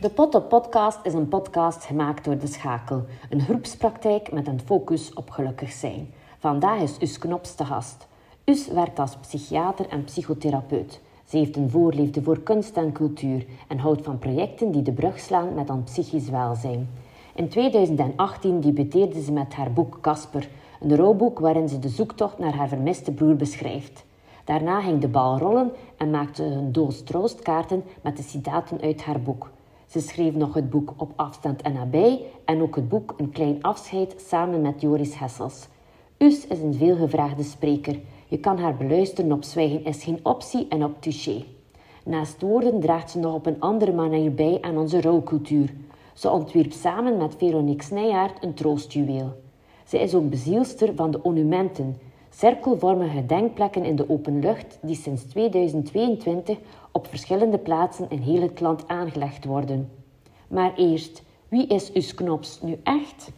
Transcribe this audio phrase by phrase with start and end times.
[0.00, 5.12] De Pot Podcast is een podcast gemaakt door De Schakel, een groepspraktijk met een focus
[5.14, 6.08] op gelukkig zijn.
[6.38, 8.06] Vandaag is Us Knops te gast.
[8.44, 11.00] Us werkt als psychiater en psychotherapeut.
[11.24, 15.18] Ze heeft een voorliefde voor kunst en cultuur en houdt van projecten die de brug
[15.18, 16.88] slaan met een psychisch welzijn.
[17.34, 20.48] In 2018 debuteerde ze met haar boek Casper,
[20.80, 24.04] een rouwboek waarin ze de zoektocht naar haar vermiste broer beschrijft.
[24.44, 29.02] Daarna ging de bal rollen en maakte ze een doos troostkaarten met de citaten uit
[29.02, 29.50] haar boek.
[29.90, 33.62] Ze schreef nog het boek Op afstand en nabij en ook het boek Een klein
[33.62, 35.68] afscheid samen met Joris Hessels.
[36.18, 38.00] Us is een veelgevraagde spreker.
[38.28, 41.44] Je kan haar beluisteren op Zwijgen is geen optie en op Touché.
[42.04, 45.74] Naast woorden draagt ze nog op een andere manier bij aan onze rouwcultuur.
[46.14, 49.32] Ze ontwierp samen met Veronique Snijhaard een troostjuweel.
[49.84, 51.96] Ze is ook bezielster van de onumenten,
[52.28, 56.58] cirkelvormige gedenkplekken in de open lucht die sinds 2022
[56.92, 59.90] op verschillende plaatsen in heel het land aangelegd worden.
[60.48, 63.30] Maar eerst, wie is Us Knops nu echt?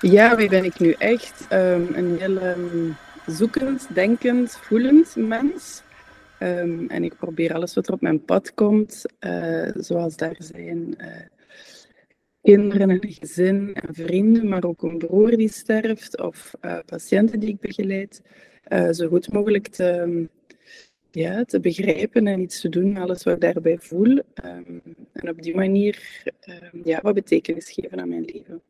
[0.00, 1.46] Ja, wie ben ik nu echt?
[1.52, 5.82] Um, een heel um, zoekend, denkend, voelend mens.
[6.38, 10.94] Um, en ik probeer alles wat er op mijn pad komt, uh, zoals daar zijn
[10.98, 11.06] uh,
[12.42, 17.40] kinderen en een gezin en vrienden, maar ook een broer die sterft of uh, patiënten
[17.40, 18.22] die ik begeleid,
[18.90, 20.28] zo goed mogelijk te,
[21.10, 24.22] ja, te begrijpen en iets te doen alles wat ik daarbij voel.
[24.44, 28.62] Um, en op die manier um, ja, wat betekenis geven aan mijn leven.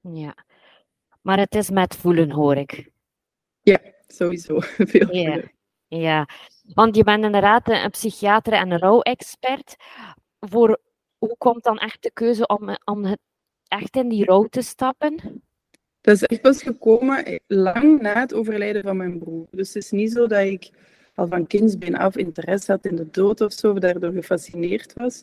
[0.00, 0.34] Ja,
[1.22, 2.90] maar het is met voelen, hoor ik.
[3.62, 4.60] Ja, sowieso.
[4.92, 5.42] Veel ja.
[5.88, 6.28] ja,
[6.74, 9.76] want je bent inderdaad een psychiater en een rouwexpert.
[10.40, 10.80] Voor,
[11.18, 13.18] hoe komt dan echt de keuze om, om het,
[13.68, 15.42] echt in die rouw te stappen?
[16.00, 19.46] Dat is echt pas gekomen lang na het overlijden van mijn broer.
[19.50, 20.70] Dus het is niet zo dat ik
[21.14, 25.22] al van kindsbeen af interesse had in de dood of zo, daardoor gefascineerd was.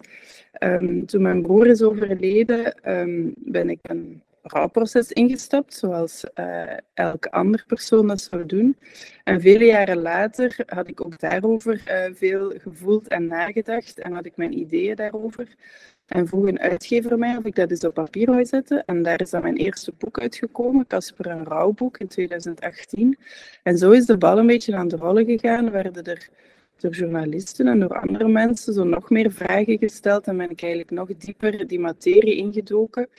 [0.60, 7.32] Um, toen mijn broer is overleden, um, ben ik een rouwproces ingestapt, zoals uh, elke
[7.32, 8.78] andere persoon dat zou doen.
[9.24, 14.26] En vele jaren later had ik ook daarover uh, veel gevoeld en nagedacht en had
[14.26, 15.48] ik mijn ideeën daarover.
[16.08, 18.86] En vroeg een uitgever mij of ik dat eens op papier wou zetten.
[18.86, 23.18] En daar is dan mijn eerste boek uitgekomen, Casper een rouwboek in 2018.
[23.64, 26.30] En zo is de bal een beetje aan de rollen gegaan, werden er
[26.78, 30.92] door journalisten en door andere mensen zo nog meer vragen gesteld en ben ik eigenlijk
[30.92, 33.10] nog dieper die materie ingedoken.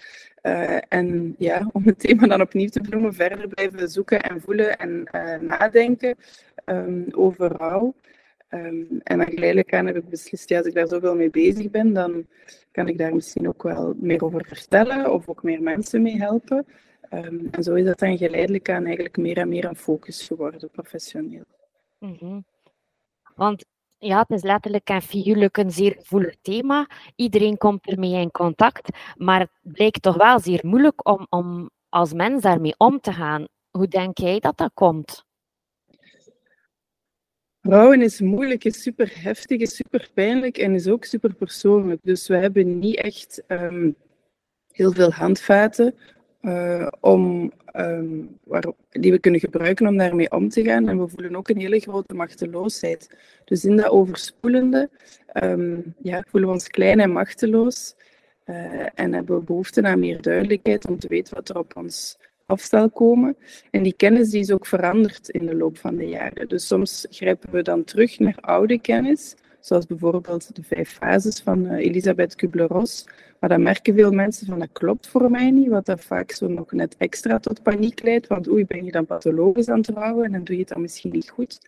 [0.46, 4.78] Uh, en ja, om het thema dan opnieuw te benoemen, verder blijven zoeken en voelen
[4.78, 6.16] en uh, nadenken
[6.64, 7.94] um, over rouw.
[8.50, 11.70] Um, en dan geleidelijk aan heb ik beslist, ja, als ik daar zoveel mee bezig
[11.70, 12.26] ben, dan
[12.70, 16.66] kan ik daar misschien ook wel meer over vertellen of ook meer mensen mee helpen.
[17.12, 20.70] Um, en zo is dat dan geleidelijk aan eigenlijk meer en meer een focus geworden,
[20.70, 21.44] professioneel.
[21.98, 22.44] -hmm.
[23.34, 23.64] Want
[24.04, 26.88] ja, het is letterlijk en figuurlijk een zeer gevoelig thema.
[27.16, 32.12] Iedereen komt ermee in contact, maar het blijkt toch wel zeer moeilijk om, om als
[32.12, 33.46] mens daarmee om te gaan.
[33.70, 35.24] Hoe denk jij dat dat komt?
[37.60, 42.00] Rouwen is moeilijk, is super heftig, is super pijnlijk en is ook super persoonlijk.
[42.02, 43.96] Dus we hebben niet echt um,
[44.70, 45.94] heel veel handvaten
[46.44, 50.88] uh, om, um, waar, die we kunnen gebruiken om daarmee om te gaan.
[50.88, 53.16] En we voelen ook een hele grote machteloosheid.
[53.44, 54.90] Dus in dat overspoelende
[55.42, 57.94] um, ja, voelen we ons klein en machteloos.
[58.46, 62.18] Uh, en hebben we behoefte aan meer duidelijkheid om te weten wat er op ons
[62.46, 63.36] af zal komen.
[63.70, 66.48] En die kennis die is ook veranderd in de loop van de jaren.
[66.48, 69.34] Dus soms grijpen we dan terug naar oude kennis,
[69.64, 73.04] zoals bijvoorbeeld de vijf fases van uh, Elisabeth Kubler-Ross.
[73.40, 76.48] Maar dan merken veel mensen van dat klopt voor mij niet, wat dat vaak zo
[76.48, 78.26] nog net extra tot paniek leidt.
[78.26, 80.80] Want oei, ben je dan pathologisch aan het rouwen en dan doe je het dan
[80.80, 81.60] misschien niet goed.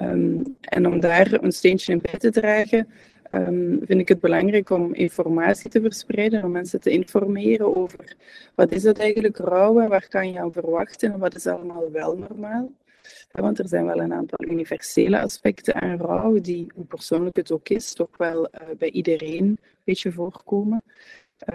[0.00, 2.88] Um, en om daar een steentje in bij te dragen,
[3.32, 8.16] um, vind ik het belangrijk om informatie te verspreiden, om mensen te informeren over
[8.54, 12.18] wat is het eigenlijk rouwen, waar kan je aan verwachten en wat is allemaal wel
[12.18, 12.70] normaal.
[13.32, 17.68] Want er zijn wel een aantal universele aspecten aan rouw, die, hoe persoonlijk het ook
[17.68, 20.82] is, toch wel uh, bij iedereen een beetje voorkomen.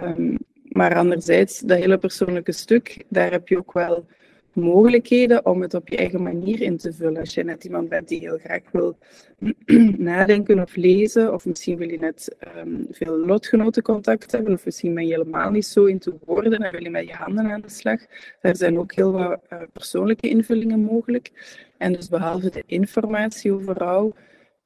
[0.00, 0.38] Um,
[0.72, 4.06] maar anderzijds, dat hele persoonlijke stuk, daar heb je ook wel
[4.54, 7.20] mogelijkheden om het op je eigen manier in te vullen.
[7.20, 8.98] Als je net iemand bent die heel graag wil
[9.98, 15.06] nadenken of lezen, of misschien wil je net um, veel lotgenotencontact hebben, of misschien ben
[15.06, 17.70] je helemaal niet zo in te woorden en wil je met je handen aan de
[17.70, 18.00] slag.
[18.40, 21.30] Daar zijn ook heel wat uh, persoonlijke invullingen mogelijk.
[21.78, 24.12] En dus behalve de informatie over rouw,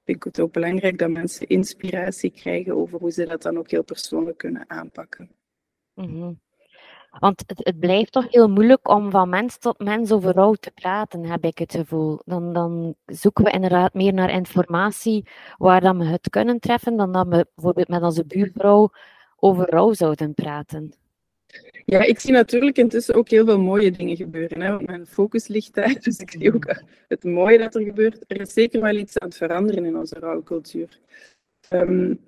[0.05, 3.71] vind ik het ook belangrijk dat mensen inspiratie krijgen over hoe ze dat dan ook
[3.71, 5.31] heel persoonlijk kunnen aanpakken.
[5.95, 6.45] -hmm.
[7.19, 10.71] Want het, het, blijft toch heel moeilijk om van mens tot mens over rouw te
[10.71, 12.21] praten, heb ik het gevoel.
[12.25, 17.13] Dan, dan zoeken we inderdaad meer naar informatie waar dan we het kunnen treffen, dan
[17.13, 18.91] dat we bijvoorbeeld met onze buurvrouw
[19.37, 20.93] over rouw zouden praten.
[21.85, 24.61] Ja, ik zie natuurlijk intussen ook heel veel mooie dingen gebeuren.
[24.61, 28.25] Hè, want mijn focus ligt daar, dus ik zie ook het mooie dat er gebeurt.
[28.27, 31.01] Er is zeker wel iets aan het veranderen in onze rouwcultuur.
[31.71, 32.21] Um,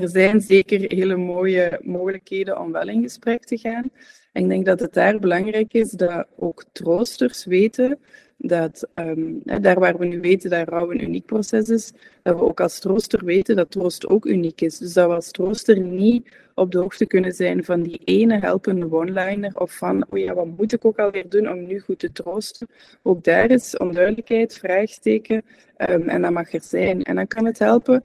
[0.00, 3.90] er zijn zeker hele mooie mogelijkheden om wel in gesprek te gaan.
[4.32, 7.98] En ik denk dat het daar belangrijk is dat ook troosters weten
[8.38, 9.32] dat ehm,
[9.62, 12.78] daar waar we nu weten dat rouw een uniek proces is, dat we ook als
[12.78, 14.78] trooster weten dat troost ook uniek is.
[14.78, 18.92] Dus dat we als trooster niet op de hoogte kunnen zijn van die ene helpende
[18.92, 22.12] one-liner of van, oh ja, wat moet ik ook alweer doen om nu goed te
[22.12, 22.66] troosten?
[23.02, 25.42] Ook daar is onduidelijkheid, vraagsteken
[25.90, 27.02] um, en dat mag er zijn.
[27.02, 28.04] En dan kan het helpen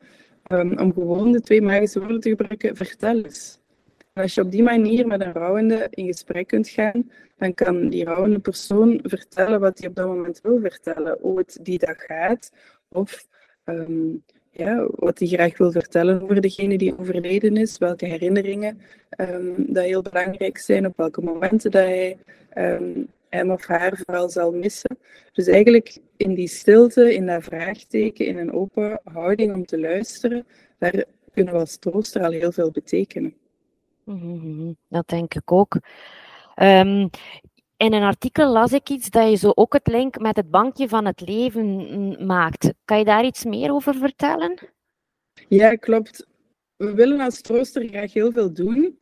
[0.59, 3.59] om gewoon de twee magische woorden te gebruiken, vertel eens.
[4.13, 7.89] En als je op die manier met een rouwende in gesprek kunt gaan, dan kan
[7.89, 11.97] die rouwende persoon vertellen wat hij op dat moment wil vertellen, hoe het die dag
[11.97, 12.51] gaat,
[12.89, 13.25] of
[13.65, 18.81] um, ja, wat hij graag wil vertellen over degene die overleden is, welke herinneringen
[19.17, 22.17] um, dat heel belangrijk zijn, op welke momenten dat hij
[22.57, 24.97] um, hem of haar vooral zal missen.
[25.31, 30.45] Dus eigenlijk in die stilte, in dat vraagteken, in een open houding om te luisteren,
[30.77, 33.33] daar kunnen we als trooster al heel veel betekenen.
[34.03, 35.79] Mhm, dat denk ik ook.
[36.55, 37.09] Um,
[37.77, 40.89] in een artikel las ik iets dat je zo ook het link met het bankje
[40.89, 42.73] van het leven maakt.
[42.85, 44.57] Kan je daar iets meer over vertellen?
[45.47, 46.27] Ja, klopt.
[46.75, 48.99] We willen als trooster graag heel veel doen.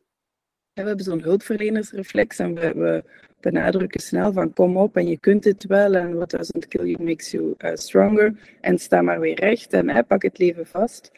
[0.74, 3.04] We hebben zo'n hulpverlenersreflex en we, we,
[3.40, 7.04] benadrukken snel van kom op en je kunt het wel en what doesn't kill you
[7.04, 8.58] makes you uh, stronger.
[8.62, 11.12] En sta maar weer recht en pak het leven vast.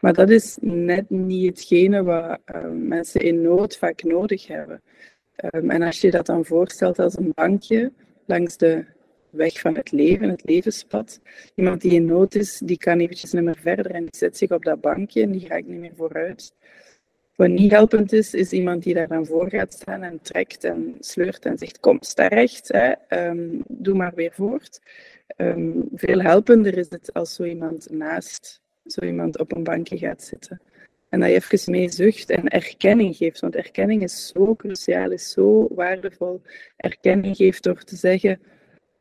[0.00, 4.82] Maar dat is net niet hetgene wat uh, mensen in nood vaak nodig hebben.
[5.54, 7.92] Um, en als je dat dan voorstelt als een bankje
[8.24, 8.84] langs de
[9.30, 11.20] weg van het leven, het levenspad.
[11.54, 14.50] Iemand die in nood is, die kan eventjes niet meer verder en die zet zich
[14.50, 16.52] op dat bankje en die gaat niet meer vooruit.
[17.36, 20.96] Wat niet helpend is, is iemand die daar dan voor gaat staan en trekt en
[21.00, 22.92] sleurt en zegt, kom, sta recht, hè.
[23.28, 24.80] Um, doe maar weer voort.
[25.36, 30.22] Um, veel helpender is het als zo iemand naast zo iemand op een bankje gaat
[30.22, 30.60] zitten.
[31.08, 33.40] En dat je even mee zucht en erkenning geeft.
[33.40, 36.42] Want erkenning is zo cruciaal, is zo waardevol.
[36.76, 38.40] Erkenning geeft door te zeggen,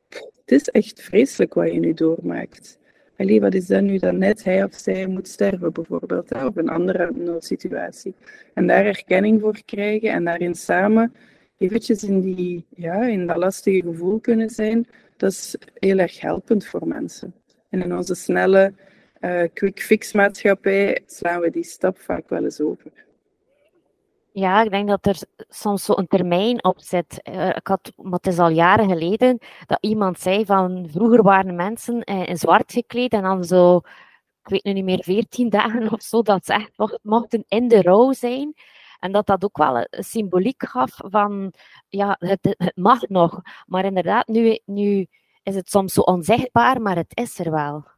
[0.10, 2.80] het is echt vreselijk wat je nu doormaakt.
[3.24, 6.70] Wat is dat nu dat net hij of zij moet sterven, bijvoorbeeld, hè, of een
[6.70, 8.14] andere noodsituatie.
[8.54, 11.14] En daar erkenning voor krijgen en daarin samen
[11.58, 14.88] eventjes in, die, ja, in dat lastige gevoel kunnen zijn,
[15.18, 17.34] dat is heel erg helpend voor mensen.
[17.70, 18.74] En in onze snelle
[19.22, 22.92] uh, quick fix maatschappij slaan we die stap vaak wel eens over.
[24.36, 25.20] Ja, ik denk dat er
[25.50, 27.20] soms zo een termijn op zit.
[27.24, 31.56] Uh, ik had, maar het is al jaren geleden, dat iemand zei van vroeger waren
[31.56, 33.76] mensen uh, in zwart gekleed en dan zo,
[34.44, 37.82] ik weet nu niet meer, veertien dagen of zo, dat ze echt mochten in de
[37.82, 38.54] rouw zijn.
[39.00, 41.54] En dat dat ook wel een symboliek gaf van,
[41.90, 43.42] ja, het, het mag nog.
[43.66, 45.08] Maar inderdaad, nu, nu
[45.44, 47.93] is het soms zo onzichtbaar, maar het is er wel.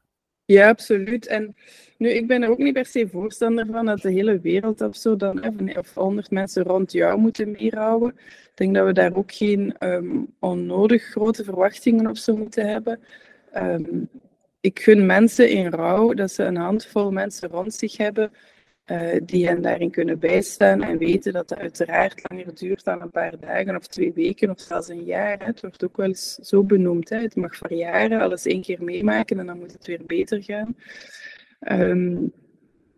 [0.46, 1.28] Ja, absoluut.
[1.28, 1.56] En
[1.98, 4.96] nu, ik ben er ook niet per se voorstander van dat de hele wereld of
[4.96, 5.44] zo dan,
[5.78, 8.10] of honderd mensen rond jou moeten meehouden.
[8.18, 13.00] Ik denk dat we daar ook geen um, onnodig grote verwachtingen of zo moeten hebben.
[13.56, 14.10] Um,
[14.60, 18.32] ik gun mensen in rouw dat ze een handvol mensen rond zich hebben
[18.86, 23.12] uh, die hen daarin kunnen bijstaan en weten dat het uiteraard langer duurt dan een
[23.12, 25.40] paar dagen of twee weken of zelfs een jaar.
[25.40, 25.46] Hè.
[25.46, 27.10] Het wordt ook wel eens zo benoemd.
[27.10, 27.18] Hè.
[27.18, 30.76] Het mag verjaren, alles één keer meemaken en dan moet het weer beter gaan.
[31.60, 32.34] Um,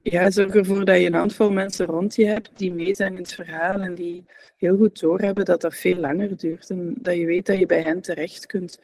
[0.02, 3.18] ja, zorg ervoor dat je een handvol mensen rond je hebt die mee zijn in
[3.18, 4.26] het verhaal en die
[4.58, 7.82] heel goed doorhebben dat dat veel langer duurt en dat je weet dat je bij
[7.82, 8.80] hen terecht kunt.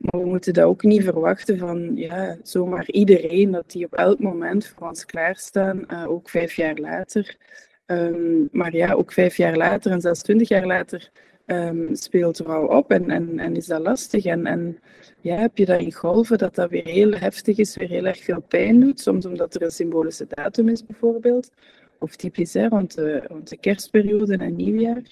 [0.00, 4.18] Maar we moeten dat ook niet verwachten van ja, zomaar iedereen, dat die op elk
[4.18, 7.36] moment voor ons klaarstaan, uh, ook vijf jaar later.
[7.86, 11.10] Um, maar ja, ook vijf jaar later en zelfs twintig jaar later
[11.46, 14.24] um, speelt rouw op en, en, en is dat lastig.
[14.24, 14.78] En, en
[15.20, 18.18] ja, heb je dat in golven dat dat weer heel heftig is, weer heel erg
[18.24, 19.00] veel pijn doet.
[19.00, 21.50] Soms omdat er een symbolische datum is bijvoorbeeld.
[21.98, 25.02] Of typisch hè, rond, de, rond de kerstperiode en nieuwjaar.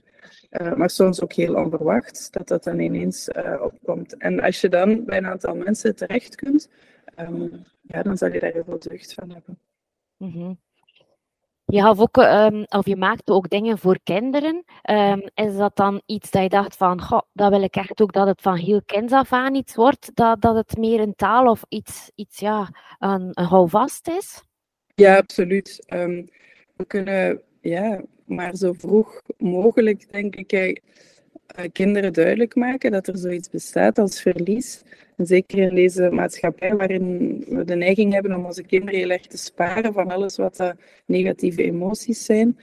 [0.50, 4.16] Uh, maar soms ook heel onverwacht dat dat dan ineens uh, opkomt.
[4.16, 6.68] En als je dan bij een aantal mensen terecht kunt,
[7.16, 9.58] um, ja, dan zal je daar heel veel deugd van hebben.
[10.16, 10.58] Mm -hmm.
[11.64, 14.64] Je, gaf ook, um, of je maakte ook dingen voor kinderen.
[14.90, 18.12] Um, is dat dan iets dat je dacht van, goh, dat wil ik echt ook
[18.12, 21.46] dat het van heel kinds af aan iets wordt, dat, dat het meer een taal
[21.46, 24.42] of iets, iets ja, een, een houvast is?
[24.94, 25.84] Ja, absoluut.
[26.76, 30.74] we kunnen ja, maar zo vroeg mogelijk, denk ik, uh,
[31.72, 34.82] kinderen duidelijk maken dat er zoiets bestaat als verlies.
[35.16, 39.36] Zeker in deze maatschappij waarin we de neiging hebben om onze kinderen heel erg te
[39.36, 40.74] sparen van alles wat
[41.06, 42.58] negatieve emoties zijn.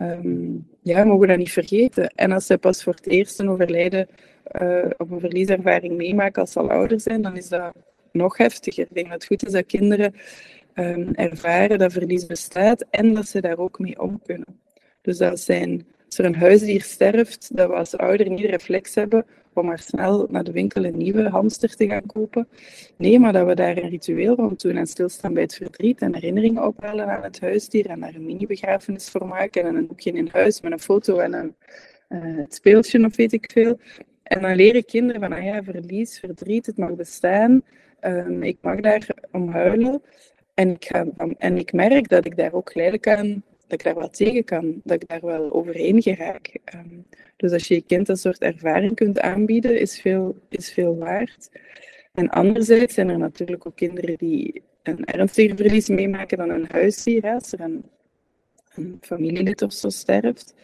[0.00, 2.08] Um, ja, mogen we dat niet vergeten.
[2.08, 4.08] En als zij pas voor het eerst een overlijden
[4.60, 7.72] uh, of een verlieservaring meemaken als ze al ouder zijn, dan is dat
[8.12, 8.84] nog heftiger.
[8.84, 10.14] Ik denk dat het goed is dat kinderen
[10.74, 14.60] um, ervaren dat verlies bestaat en dat ze daar ook mee om kunnen.
[15.00, 19.26] Dus dat zijn, als er een huisdier sterft, dat we als ouder niet reflex hebben
[19.52, 22.48] om maar snel naar de winkel een nieuwe hamster te gaan kopen.
[22.96, 26.14] Nee, maar dat we daar een ritueel rond doen en stilstaan bij het verdriet en
[26.14, 30.28] herinneringen ophalen aan het huisdier en daar een mini-begrafenis voor maken en een boekje in
[30.32, 31.54] huis met een foto en een
[32.08, 33.78] uh, speeltje of weet ik veel.
[34.22, 37.62] En dan leren kinderen van, ah ja, verlies, verdriet, het mag bestaan.
[38.00, 40.02] Um, ik mag daar om huilen.
[40.54, 40.84] En ik,
[41.38, 44.80] en ik merk dat ik daar ook geleidelijk aan dat ik daar wel tegen kan,
[44.84, 46.58] dat ik daar wel overheen geraak.
[46.74, 47.06] Um,
[47.36, 51.50] dus als je je kind een soort ervaring kunt aanbieden, is veel, is veel waard.
[52.14, 57.24] En anderzijds zijn er natuurlijk ook kinderen die een ernstiger verlies meemaken dan een huisdier,
[57.24, 57.84] als er een,
[59.00, 60.54] familielid of zo sterft.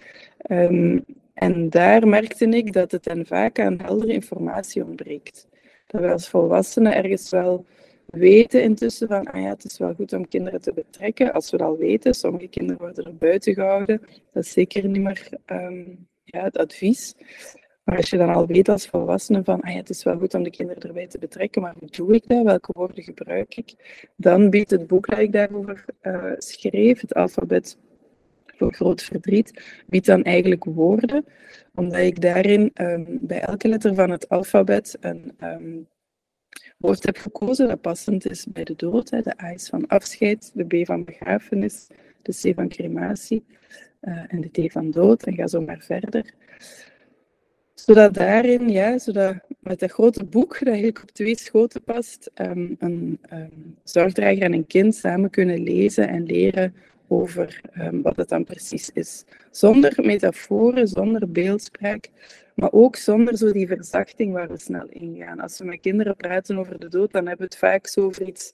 [0.51, 5.49] Um, en daar merkte ik dat het hen vaak aan heldere informatie ontbreekt.
[5.87, 7.67] Dat we als volwassenen ergens wel
[8.15, 11.33] weten intussen van, ah ja, het is wel goed om kinderen te betrekken.
[11.33, 14.01] Als we dat weten, sommige kinderen worden er buiten gehouden.
[14.33, 17.15] Dat is zeker niet meer um, ja, het advies.
[17.85, 20.35] Maar als je dan al weet als volwassene van, ah ja, het is wel goed
[20.35, 22.45] om de kinderen erbij te betrekken, maar hoe doe ik dat?
[22.45, 23.75] Welke woorden gebruik ik?
[24.17, 27.79] Dan biedt het boek dat ik daarover uh, schreef, het alfabet
[28.47, 31.25] voor groot verdriet, biedt dan eigenlijk woorden,
[31.75, 35.89] omdat ik daarin um, bij elke letter van het alfabet een um,
[36.77, 39.11] woord heb gekozen dat passend is bij de dood.
[39.11, 41.87] De A is van afscheid, de B van begrafenis,
[42.23, 43.45] de C van crematie
[44.03, 45.23] uh, en de T van dood.
[45.23, 46.35] En ga zo maar verder.
[47.75, 52.77] Zodat daarin, ja, zodat met dat grote boek dat eigenlijk op twee schoten past, um,
[52.79, 56.75] een um, zorgdrager en een kind samen kunnen lezen en leren
[57.09, 59.25] over um, wat het dan precies is.
[59.51, 62.11] Zonder metaforen, zonder beeldspraak,
[62.55, 65.41] maar ook zonder zo die verzachting waar we snel ingaan.
[65.41, 68.27] Als we met kinderen praten over de dood, dan hebben we het vaak zo over
[68.27, 68.53] iets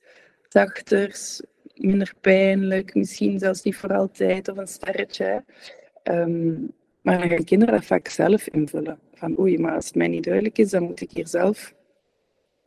[0.49, 1.43] zachters,
[1.75, 5.45] minder pijnlijk, misschien zelfs niet voor altijd of een sterretje.
[6.05, 8.99] Um, maar dan gaan kinderen dat vaak zelf invullen.
[9.15, 11.75] Van oei, maar als het mij niet duidelijk is, dan moet ik hier zelf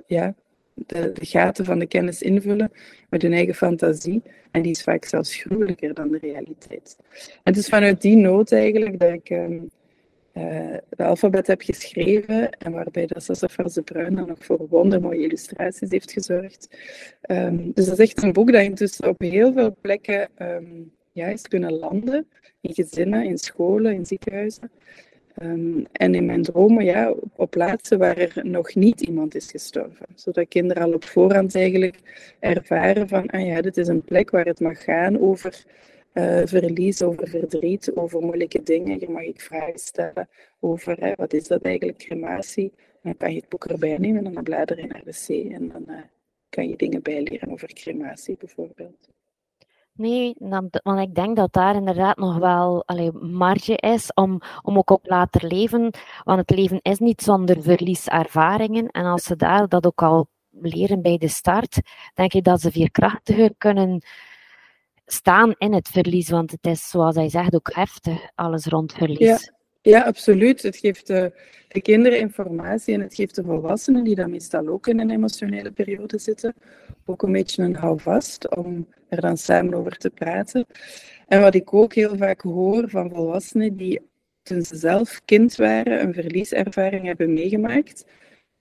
[0.05, 0.35] ja,
[0.75, 2.71] de, gaten van de kennis invullen
[3.09, 4.21] met hun eigen fantasie.
[4.51, 6.97] En die is vaak zelfs gruwelijker dan de realiteit.
[7.19, 9.69] En het is vanuit die nood eigenlijk dat ik um,
[10.33, 15.89] de alfabet heb geschreven en waarbij dat Sassafras de Bruin dan nog voor wondermooie illustraties
[15.89, 16.77] heeft gezorgd.
[17.27, 21.27] Um, dus dat is echt een boek dat intussen op heel veel plekken um, ja,
[21.27, 22.27] is kunnen landen.
[22.61, 24.71] In gezinnen, in scholen, in ziekenhuizen.
[25.41, 30.05] Um, en in mijn dromen, ja, op plaatsen waar er nog niet iemand is gestorven.
[30.15, 31.99] Zodat kinderen al op voorhand eigenlijk
[32.39, 35.65] ervaren van, ah ja, dit is een plek waar het mag gaan over
[36.13, 38.99] uh, verlies, over verdriet, over moeilijke dingen.
[38.99, 42.71] Hier mag ik vragen stellen over, wat is dat eigenlijk, crematie?
[43.01, 45.51] Dan kan je het boek erbij nemen en dan bladeren naar de C.
[45.51, 46.01] En dan uh,
[46.49, 49.09] kan je dingen bijleren over crematie bijvoorbeeld.
[49.95, 54.89] Nee, want ik denk dat daar inderdaad nog wel allee, marge is om, om ook
[54.89, 55.93] op later leven.
[56.23, 58.87] Want het leven is niet zonder verlieservaringen.
[58.87, 61.79] En als ze daar dat ook al leren bij de start,
[62.13, 64.03] denk ik dat ze veerkrachtiger kunnen
[65.05, 66.29] staan in het verlies.
[66.29, 69.51] Want het is, zoals hij zegt, ook heftig, alles rond verlies.
[69.83, 70.61] Ja, absoluut.
[70.61, 71.31] Het geeft de,
[71.67, 75.71] de, kinderen informatie en het geeft de volwassenen, die dan meestal ook in een emotionele
[75.71, 76.53] periode zitten,
[77.05, 80.65] ook een beetje een houvast om er dan samen over te praten.
[81.27, 84.01] En wat ik ook heel vaak hoor van volwassenen die
[84.41, 88.05] toen ze zelf kind waren een verlieservaring hebben meegemaakt,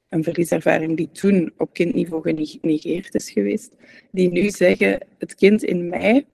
[0.08, 3.74] een verlieservaring die toen op kindniveau genegeerd is geweest,
[4.10, 6.26] die nu zeggen, het kind in mij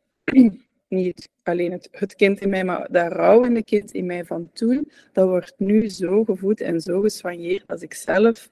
[0.88, 5.28] niet alleen het, kind in mij, maar dat rouwende kind in mij van toen, dat
[5.28, 8.50] wordt nu zo gevoed en zo gesoigneerd als ik zelf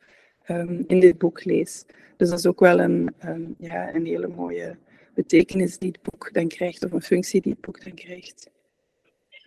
[0.48, 1.84] um, in dit boek lees.
[2.16, 4.76] Dus dat is ook wel een, um, ja, een hele mooie
[5.14, 8.50] betekenis die het boek dan krijgt, of een functie die het boek dan krijgt.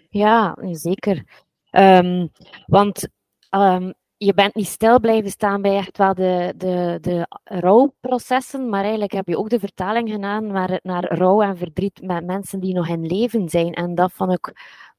[0.10, 1.24] Ja, zeker.
[1.72, 2.31] Um,
[2.65, 3.08] want
[4.21, 9.11] je bent niet stil blijven staan bij echt wel de, de, de rouwprocessen, maar eigenlijk
[9.11, 12.88] heb je ook de vertaling gedaan naar, naar rouw en verdriet met mensen die nog
[12.88, 13.73] in leven zijn.
[13.73, 14.53] En dat vond ik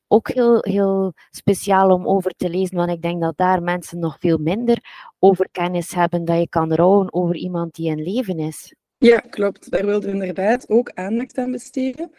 [0.07, 4.17] ook heel, heel speciaal om over te lezen, want ik denk dat daar mensen nog
[4.19, 4.79] veel minder
[5.19, 8.75] over kennis hebben dat je kan rouwen over iemand die in leven is.
[8.99, 9.71] Ja, klopt.
[9.71, 12.11] Daar wilde we inderdaad ook aandacht aan besteden.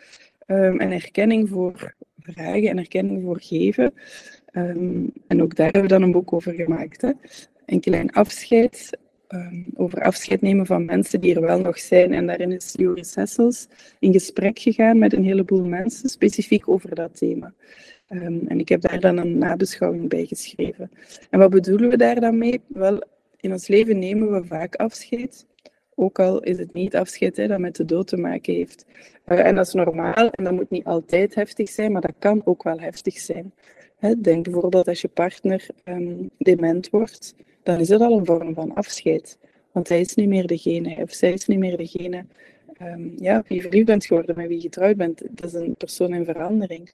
[0.48, 3.94] Um, en erkenning voor, vragen en erkenning voor geven.
[4.52, 7.02] Ehm, en ook daar hebben we dan een boek over gemaakt.
[7.02, 7.12] Hè.
[7.66, 8.98] Een klein afscheid,
[9.30, 12.14] um, over afscheid nemen van mensen die er wel nog zijn.
[12.14, 13.68] En daarin is Joris Hessels
[14.00, 17.54] in gesprek gegaan met een heleboel mensen, specifiek over dat thema.
[18.10, 20.92] Um, en ik heb daar dan een nabeschouwing bij geschreven.
[21.30, 22.62] En wat bedoelen we daar dan mee?
[22.68, 23.04] Wel,
[23.40, 25.46] in ons leven nemen we vaak afscheid.
[25.96, 28.86] Ook al is het niet afscheid hè, dat met de dood te maken heeft.
[29.28, 32.42] Uh, en dat is normaal en dat moet niet altijd heftig zijn, maar dat kan
[32.46, 33.54] ook wel heftig zijn.
[34.18, 38.74] Denk bijvoorbeeld als je partner um, dement wordt, dan is dat al een vorm van
[38.74, 39.38] afscheid.
[39.72, 42.26] Want hij is niet meer degene, of zij is niet meer degene
[42.82, 45.22] um, ja, wie je verliefd bent geworden, met wie je getrouwd bent.
[45.30, 46.92] Dat is een persoon in verandering.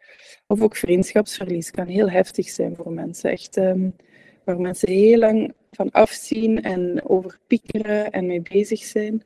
[0.47, 3.31] Of ook vriendschapsverlies kan heel heftig zijn voor mensen.
[3.31, 3.95] Echt, um,
[4.43, 9.23] waar mensen heel lang van afzien en over piekeren en mee bezig zijn.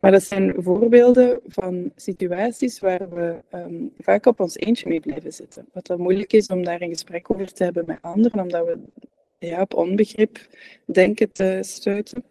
[0.00, 5.32] Maar dat zijn voorbeelden van situaties waar we um, vaak op ons eentje mee blijven
[5.32, 5.68] zitten.
[5.72, 8.78] Wat dan moeilijk is om daar een gesprek over te hebben met anderen, omdat we
[9.38, 10.38] ja, op onbegrip
[10.84, 12.24] denken te stuiten.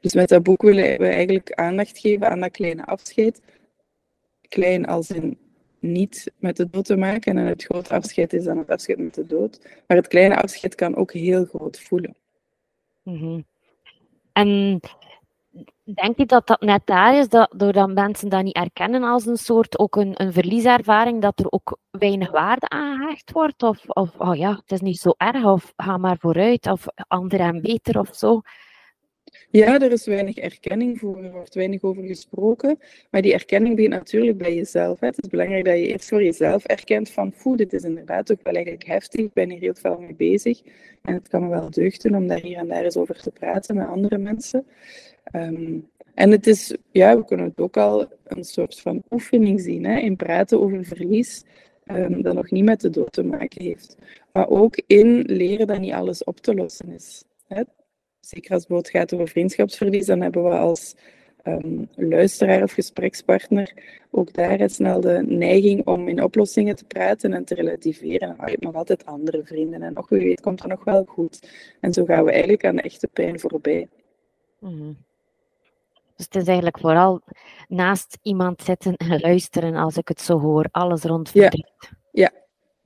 [0.00, 3.40] Dus met dat boek willen we eigenlijk aandacht geven aan dat kleine afscheid.
[4.48, 5.38] Klein als in
[5.80, 9.14] niet met de dood te maken en het grote afscheid is dan het afscheid met
[9.14, 9.58] de dood.
[9.86, 12.16] Maar het kleine afscheid kan ook heel groot voelen.
[13.04, 13.44] -hmm.
[14.32, 14.80] En
[15.84, 19.36] denk je dat dat net daar is, dat, doordat mensen dat niet erkennen als een
[19.36, 23.62] soort ook een, een verlieservaring, dat er ook weinig waarde aan gehecht wordt?
[23.62, 27.40] Of, of oh ja, het is niet zo erg, of ga maar vooruit, of ander
[27.40, 28.40] en beter of zo?
[29.50, 32.78] Ja, er is weinig erkenning voor, er wordt weinig over gesproken.
[33.10, 35.00] Maar die erkenning begint natuurlijk bij jezelf.
[35.00, 38.54] Het is belangrijk dat je eerst voor jezelf erkent van, dit is inderdaad ook wel
[38.54, 40.62] eigenlijk heftig, ik ben hier heel veel mee bezig.
[41.02, 43.76] En het kan me wel deugden om daar hier en daar eens over te praten
[43.76, 44.66] met andere mensen.
[45.34, 49.84] Um, en het is, ja, we kunnen het ook al een soort van oefening zien,
[49.84, 51.44] hè, in praten over verlies.
[51.86, 53.96] Um, dat nog niet met de dood te maken heeft.
[54.32, 57.24] Maar ook in leren dat niet alles op te lossen is.
[58.24, 60.94] Zeker als het gaat over vriendschapsverlies, dan hebben we als
[61.44, 63.72] um, luisteraar of gesprekspartner
[64.10, 68.30] ook daar snel de neiging om in oplossingen te praten en te relativeren.
[68.30, 71.04] Oh, je hebt nog altijd andere vrienden en nog wie weet komt er nog wel
[71.04, 71.48] goed.
[71.80, 73.88] En zo gaan we eigenlijk aan de echte pijn voorbij.
[74.58, 74.96] Mm.
[76.16, 77.20] Dus het is eigenlijk vooral
[77.68, 81.72] naast iemand zitten en luisteren, als ik het zo hoor, alles rond verdriet.
[81.78, 81.88] Ja,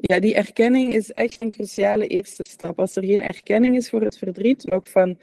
[0.00, 0.20] ja.
[0.20, 2.78] Die erkenning is echt een cruciale eerste stap.
[2.78, 5.18] Als er geen erkenning is voor het verdriet, ook van,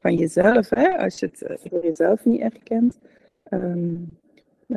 [0.00, 2.98] van jezelf, hè, als je het eh, voor jezelf niet erkent.
[3.50, 4.20] Um,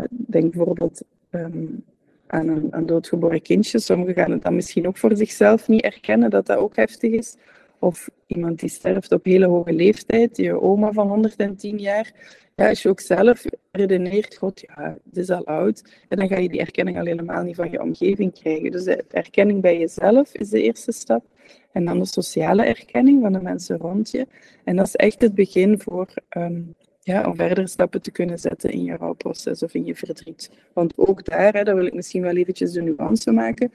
[0.09, 1.83] denk bijvoorbeeld um,
[2.27, 3.79] aan een, een, doodgeboren kindje.
[3.79, 7.35] Sommigen gaan het dan misschien ook voor zichzelf niet erkennen dat dat ook heftig is.
[7.79, 12.13] Of iemand die sterft op hele hoge leeftijd, je oma van 110 jaar
[12.55, 16.37] ja, als je ook zelf redeneert, god, ja, het is al oud, en dan ga
[16.37, 18.71] je die erkenning al helemaal niet van je omgeving krijgen.
[18.71, 21.25] Dus de erkenning bij jezelf is de eerste stap.
[21.71, 24.27] En dan de sociale erkenning van de mensen rond je.
[24.63, 26.07] En dat is echt het begin voor,
[26.37, 30.51] um, ja, om verdere stappen te kunnen zetten in je rouwproces of in je verdriet.
[30.73, 33.71] Want ook daar, hè, daar wil ik misschien wel eventjes de nuance maken,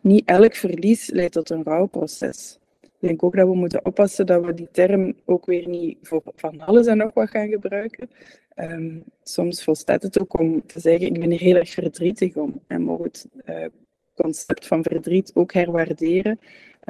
[0.00, 2.58] niet elk verlies leidt tot een rouwproces.
[3.00, 6.22] Ik denk ook dat we moeten oppassen dat we die term ook weer niet voor
[6.36, 8.10] van alles en nog wat gaan gebruiken.
[8.56, 12.60] Um, soms volstaat het ook om te zeggen, ik ben hier heel erg verdrietig om.
[12.66, 13.64] En mogen het uh,
[14.14, 16.38] concept van verdriet ook herwaarderen.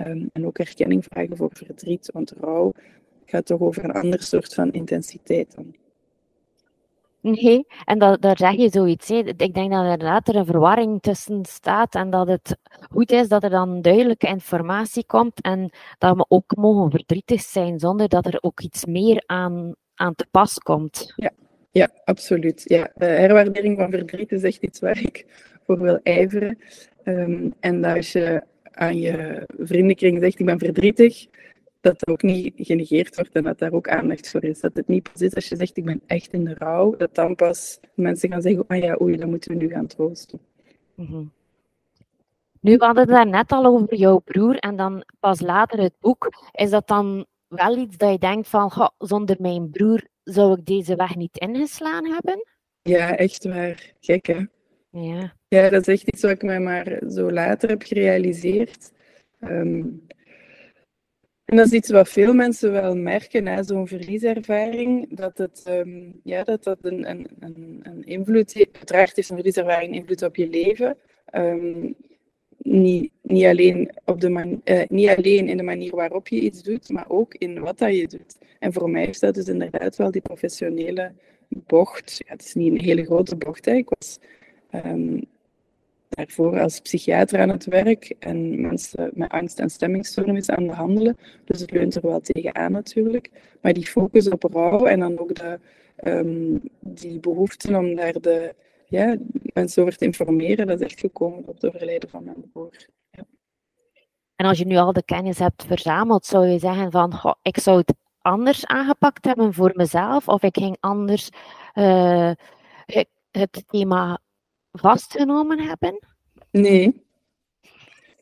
[0.07, 2.11] Um, en ook erkenning vragen voor verdriet.
[2.13, 2.73] Want rouw
[3.25, 5.75] gaat toch over een ander soort van intensiteit dan.
[7.21, 9.09] Nee, en dat, daar zeg je zoiets.
[9.09, 9.15] Hè.
[9.17, 12.57] Ik denk dat er inderdaad er een verwarring tussen staat en dat het
[12.91, 17.79] goed is dat er dan duidelijke informatie komt en dat we ook mogen verdrietig zijn
[17.79, 21.13] zonder dat er ook iets meer aan, aan te pas komt.
[21.17, 21.31] Ja,
[21.71, 22.63] ja absoluut.
[22.65, 25.27] Ja, de herwaardering van verdriet is echt iets waar ik
[25.67, 26.59] voor wil ijveren.
[27.05, 31.27] Um, en dat als je aan je vriendenkring zegt, ik ben verdrietig,
[31.81, 34.61] dat dat ook niet genegeerd wordt en dat daar ook aandacht voor is.
[34.61, 37.15] Dat het niet pas is als je zegt ik ben echt in de rouw, dat
[37.15, 40.41] dan pas mensen gaan zeggen, ah ja, oei, dan moeten we nu gaan troosten.
[40.95, 41.33] Mm
[42.61, 45.95] Nu, we hadden het daar net al over jouw broer en dan pas later het
[46.01, 46.49] boek.
[46.53, 50.97] Is dat dan wel iets dat je denkt van, zonder mijn broer zou ik deze
[50.97, 52.45] weg niet ingeslaan hebben?
[52.83, 53.93] Ja, echt waar.
[54.01, 54.45] Gek, hè?
[54.91, 55.33] Ja.
[55.49, 58.93] Ja, dat is echt iets wat ik mij maar zo later heb gerealiseerd.
[59.41, 60.07] Um,
[61.49, 66.45] en dat is iets wat veel mensen wel merken zo'n verlieservaring, dat het, um, ja,
[66.45, 68.77] dat, dat een, een, een, invloed heeft.
[68.77, 70.97] Uiteraard heeft een verlieservaring invloed op je leven.
[71.35, 71.95] Um,
[72.59, 76.63] niet, niet, alleen op de man, uh, niet alleen in de manier waarop je iets
[76.63, 78.37] doet, maar ook in wat dat je doet.
[78.59, 81.13] En voor mij is dat dus inderdaad wel die professionele
[81.49, 82.23] bocht.
[82.27, 83.65] Ja, het is niet een hele grote bocht.
[83.65, 83.73] Hè.
[83.73, 84.19] Ik was
[84.85, 85.25] um,
[86.09, 91.17] daarvoor als psychiater aan het werk en mensen met angst- en stemmingstoornissen aan het.
[91.45, 93.31] Dus het leunt er wel tegenaan natuurlijk.
[93.61, 95.59] Maar die focus op rouw en dan ook de,
[96.05, 98.55] um, die behoefte om daar de,
[98.87, 99.17] ja,
[99.53, 102.87] mensen over te informeren, dat is echt gekomen op het overlijden van mijn broer.
[104.37, 107.59] En als je nu al de kennis hebt verzameld, zou je zeggen van, goh, ik
[107.59, 111.29] zou het anders aangepakt hebben voor mezelf, of ik ging anders
[111.75, 112.31] uh,
[113.31, 114.21] het thema
[114.79, 115.99] vastgenomen hebben?
[116.51, 117.07] Nee.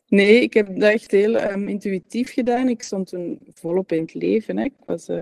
[0.07, 2.69] Nee, ik heb dat echt heel um, intuïtief gedaan.
[2.69, 4.57] Ik stond toen volop in het leven.
[4.57, 4.63] Hè.
[4.63, 5.21] Ik was uh,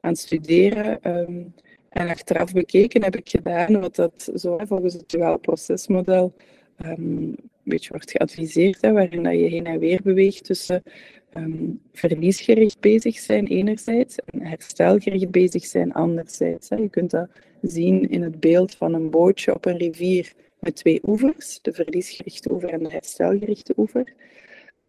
[0.00, 1.18] aan het studeren.
[1.18, 1.54] Um,
[1.88, 6.34] en achteraf bekeken heb ik gedaan wat dat zo volgens het duaal procesmodel
[6.84, 10.82] um, een beetje wordt geadviseerd, hè, waarin dat je heen en weer beweegt tussen
[11.36, 16.68] um, verliesgericht bezig zijn enerzijds en herstelgericht bezig zijn anderzijds.
[16.68, 17.28] Je kunt dat
[17.62, 22.52] zien in het beeld van een bootje op een rivier met twee oevers, de verliesgerichte
[22.52, 24.12] oever en de herstelgerichte oever.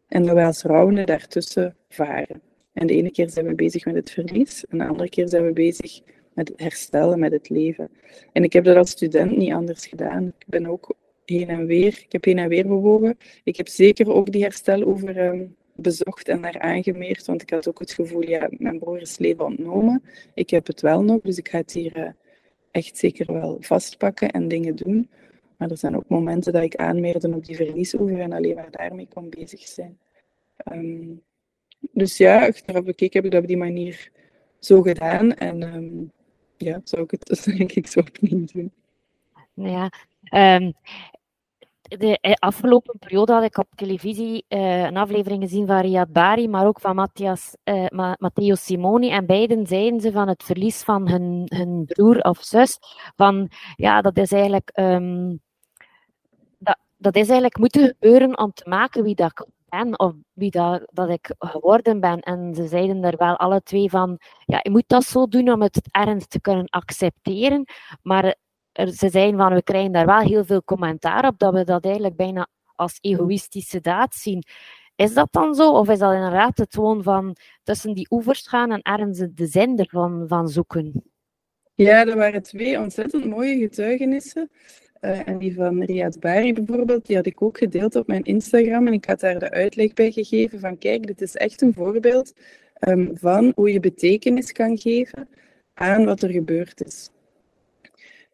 [0.07, 2.41] En dat wij als rouwende daartussen varen.
[2.73, 5.45] En de ene keer zijn we bezig met het verlies, en de andere keer zijn
[5.45, 6.01] we bezig
[6.33, 7.89] met het herstellen, met het leven.
[8.33, 10.27] En ik heb dat als student niet anders gedaan.
[10.27, 13.17] Ik ben ook heen en weer, ik heb heen en weer bewogen.
[13.43, 17.79] Ik heb zeker ook die hersteloever um, bezocht en daar aangemeerd, want ik had ook
[17.79, 20.03] het gevoel, ja, mijn broer is leven ontnomen.
[20.33, 22.09] Ik heb het wel nog, dus ik ga het hier uh,
[22.71, 25.09] echt zeker wel vastpakken en dingen doen.
[25.57, 29.07] Maar er zijn ook momenten dat ik aanmeerde op die verliesoever en alleen maar daarmee
[29.13, 29.99] kon bezig zijn.
[30.71, 31.21] Um,
[31.79, 34.11] dus ja, achteraf bekeken heb ik dat op die manier
[34.59, 35.33] zo gedaan.
[35.33, 36.11] En um,
[36.57, 38.71] ja, zou ik het dus denk ik zo opnieuw doen.
[39.53, 39.89] Ja,
[40.59, 40.73] um,
[41.87, 46.47] de eh, afgelopen periode had ik op televisie uh, een aflevering gezien van Riyad Bari,
[46.47, 49.09] maar ook van Matthias, uh, Matteo Simoni.
[49.09, 52.77] En beiden zeiden ze van het verlies van hun, hun broer of zus.
[53.15, 54.69] Van ja, dat is eigenlijk
[56.97, 60.81] dat is eigenlijk moeten gebeuren om te maken wie dat ik ben of wie dat,
[60.91, 62.19] dat ik geworden ben.
[62.19, 65.61] En ze zeiden er wel alle twee van, ja, je moet dat zo doen om
[65.61, 67.65] het ernst te kunnen accepteren.
[68.01, 68.35] Maar
[68.71, 71.83] er, ze zeiden van, we krijgen daar wel heel veel commentaar op, dat we dat
[71.85, 74.43] eigenlijk bijna als egoïstische daad zien.
[74.95, 75.71] Is dat dan zo?
[75.71, 79.77] Of is dat inderdaad het gewoon van tussen die oevers gaan en ergens de zin
[79.77, 81.03] ervan van zoeken?
[81.73, 84.49] Ja, er waren twee ontzettend mooie getuigenissen.
[85.01, 88.87] Uh, en die van Riyad Bari bijvoorbeeld, die had ik ook gedeeld op mijn Instagram.
[88.87, 92.33] En ik had daar de uitleg bij gegeven van kijk, dit is echt een voorbeeld
[92.87, 95.27] um, van hoe je betekenis kan geven
[95.73, 97.09] aan wat er gebeurd is.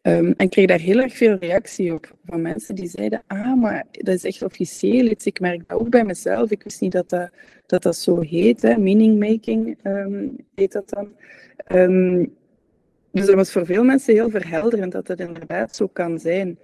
[0.02, 3.60] Um, en ik kreeg daar heel erg veel reactie op van mensen die zeiden, ah,
[3.60, 5.26] maar dat is echt officieel iets.
[5.26, 6.50] Ik merk dat ook bij mezelf.
[6.50, 7.30] Ik wist niet dat dat,
[7.66, 8.78] dat, dat zo heet, hè.
[8.78, 11.08] meaning making um, heet dat dan.
[13.14, 16.58] Dus dat was voor veel mensen heel verhelderend dat het inderdaad zo kan zijn.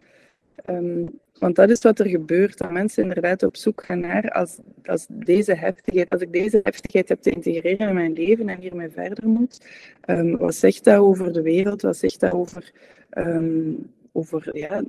[0.66, 4.58] Um, want dat is wat er gebeurt, dat mensen inderdaad op zoek gaan naar als,
[4.84, 8.88] als deze heftigheid, als ik deze heftigheid heb te integreren in mijn leven en hiermee
[8.88, 9.66] verder moet.
[10.06, 11.82] Um, wat zegt dat over de wereld?
[11.82, 12.72] Wat zegt dat over,
[13.10, 14.82] um, over ja,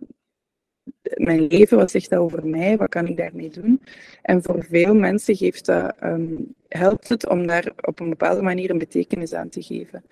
[1.15, 1.77] mijn leven?
[1.77, 2.77] Wat zegt dat over mij?
[2.77, 3.81] Wat kan ik daarmee doen?
[4.21, 5.95] En voor veel mensen geeft dat,
[6.67, 10.03] helpt het om daar op een bepaalde manier een betekenis aan te geven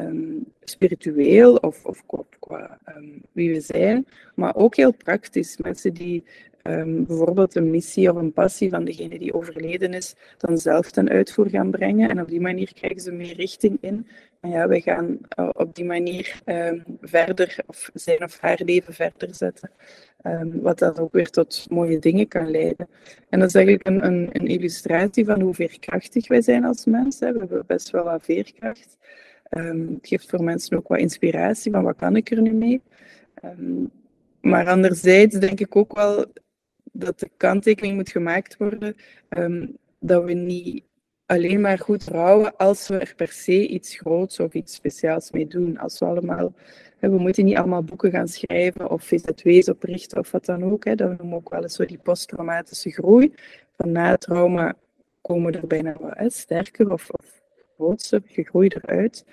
[0.00, 2.02] um, spiritueel of, of
[2.38, 5.56] qua, um, wie we zijn, maar ook heel praktisch.
[5.56, 6.24] Mensen die
[6.62, 11.08] um, bijvoorbeeld een missie of een passie van degene die overleden is, dan zelf ten
[11.08, 12.10] uitvoer gaan brengen.
[12.10, 14.06] En op die manier krijgen ze meer richting in.
[14.40, 16.40] En ja, wij gaan uh, op die manier
[17.00, 19.70] verder, of zijn of haar leven verder zetten.
[20.62, 22.88] wat dan ook weer tot mooie dingen kan leiden.
[23.28, 27.32] En dat is eigenlijk een, een, een illustratie van hoe veerkrachtig wij zijn als mensen.
[27.32, 28.98] We hebben best wel wat veerkracht.
[29.50, 32.82] Um, het geeft voor mensen ook wat inspiratie van wat kan ik er nu mee.
[33.44, 33.90] Um,
[34.40, 36.24] maar anderzijds denk ik ook wel
[36.92, 38.96] dat de kanttekening moet gemaakt worden
[39.28, 40.84] um, dat we niet
[41.26, 45.46] alleen maar goed rouwen als we er per se iets groots of iets speciaals mee
[45.46, 45.78] doen.
[45.78, 46.54] Als we allemaal,
[46.98, 50.84] we moeten niet allemaal boeken gaan schrijven of VZW's oprichten of wat dan ook.
[50.84, 50.94] Hè.
[50.94, 53.34] Dat noemen we ook wel eens zo die posttraumatische groei.
[53.76, 54.74] Van na het trauma
[55.20, 57.10] komen er bijna wat hè, sterker of
[58.26, 59.24] je groeit eruit.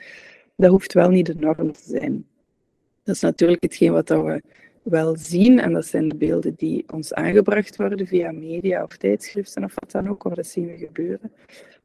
[0.55, 2.25] Dat hoeft wel niet de norm te zijn.
[3.03, 4.41] Dat is natuurlijk hetgeen wat we
[4.83, 9.63] wel zien, en dat zijn de beelden die ons aangebracht worden via media of tijdschriften
[9.63, 11.31] of wat dan ook, of dat zien we gebeuren.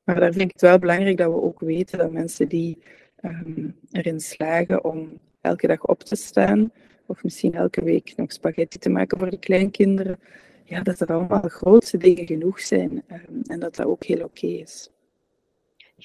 [0.04, 2.78] Maar daar vind ik het wel belangrijk dat we ook weten dat mensen die
[3.24, 6.72] um, erin slagen om elke dag op te staan,
[7.06, 10.18] of misschien elke week nog spaghetti te maken voor de kleinkinderen,
[10.64, 14.46] ja, dat er allemaal grootste dingen genoeg zijn um, en dat dat ook heel oké
[14.46, 14.90] is.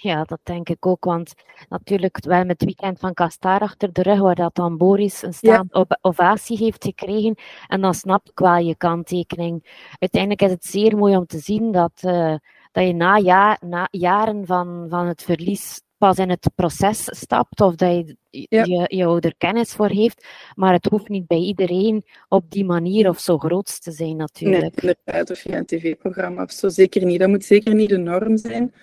[0.02, 1.04] Ja, dat denk ik ook.
[1.04, 1.34] Want
[1.70, 5.34] natuurlijk, wel met het weekend van Kastar achter de rug, waar dat dan Boris een
[5.34, 7.36] staand ovatie heeft gekregen.
[7.68, 9.86] En dan snap ik wel je kanttekening.
[10.00, 12.36] Uiteindelijk is het zeer mooi om te zien dat, uh,
[12.72, 17.62] dat je na, ja, na jaren van, van het verlies pas in het proces stapt
[17.62, 18.16] of dat je,
[18.50, 20.28] je, je er kennis voor heeft.
[20.56, 24.82] Maar het hoeft niet bij iedereen op die manier of zo groot te zijn, natuurlijk.
[24.82, 25.30] Nee, inderdaad.
[25.30, 26.70] Of via een tv-programma of zo.
[26.70, 27.20] Zeker niet.
[27.20, 28.74] Dat moet zeker niet de norm zijn.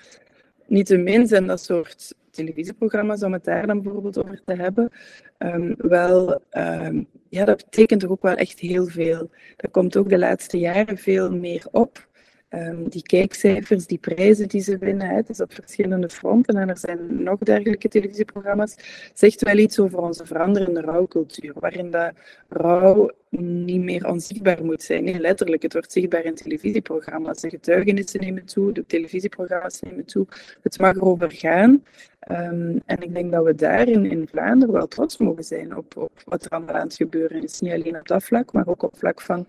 [0.75, 4.91] Niet te min zijn dat soort televisieprogramma's, om het daar dan bijvoorbeeld over te hebben,
[5.39, 9.31] um, wel, um, ja, dat betekent toch ook wel echt heel veel.
[9.57, 12.09] Er komt ook de laatste jaren veel meer op.
[12.55, 16.79] Um, die kijkcijfers, die prijzen die ze winnen, het is op verschillende fronten en er
[16.79, 18.77] zijn nog dergelijke televisieprogramma's,
[19.15, 22.13] zegt wel iets over onze veranderende rouwcultuur, waarin dat
[22.49, 25.05] rouw niet meer onzichtbaar moet zijn.
[25.05, 27.41] Nee, letterlijk, het wordt zichtbaar in televisieprogramma's.
[27.41, 30.27] De getuigenissen nemen toe, de televisieprogramma's nemen toe.
[30.63, 31.85] Het mag erover gaan.
[32.31, 35.97] Um, en ik denk dat we daar in, in Vlaanderen wel trots mogen zijn op,
[35.97, 37.61] op wat er allemaal aan het gebeuren is.
[37.61, 39.47] Niet alleen op dat vlak, maar ook op vlak van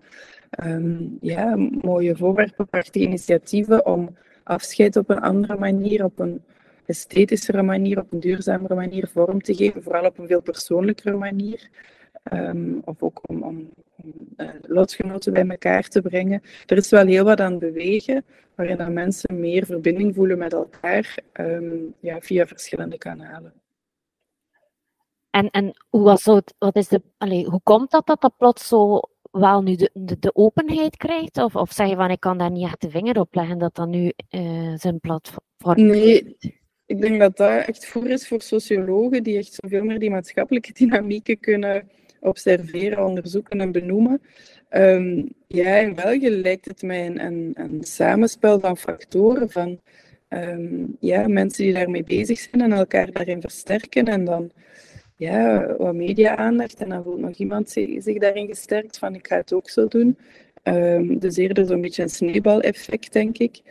[0.64, 6.42] um, ja, mooie voorwerpen, prachtige initiatieven om afscheid op een andere manier, op een
[6.86, 11.68] esthetischere manier, op een duurzamere manier vorm te geven, vooral op een veel persoonlijkere manier.
[12.32, 13.70] Um, of ook om, om,
[14.36, 16.42] uh, lotgenoten bij elkaar te brengen.
[16.66, 21.18] Er is wel heel wat aan bewegen, waarin dat mensen meer verbinding voelen met elkaar
[21.32, 23.52] um, ja, via verschillende kanalen.
[25.30, 28.68] En, en hoe, was het, wat is de, allez, hoe komt dat dat dat plots
[28.68, 31.38] zo wel nu de, de, de, openheid krijgt?
[31.38, 33.74] Of, of zeg je van ik kan daar niet echt de vinger op leggen dat
[33.74, 36.36] dat nu uh, zijn platform Nee,
[36.86, 40.72] ik denk dat dat echt voor is voor sociologen die echt zoveel meer die maatschappelijke
[40.84, 41.88] dynamieken kunnen
[42.20, 44.20] observeren, onderzoeken en benoemen.
[44.70, 49.80] Um, ja, in België lijkt het mij een, een, een samenspel van factoren van
[50.28, 54.50] um, ja, mensen die daarmee bezig zijn en elkaar daarin versterken en dan
[55.16, 59.52] ja, wat media-aandacht en dan voelt nog iemand zich daarin gesterkt van ik ga het
[59.52, 60.18] ook zo doen.
[60.62, 63.62] Um, dus eerder zo'n beetje een sneeuwbaleffect, denk ik.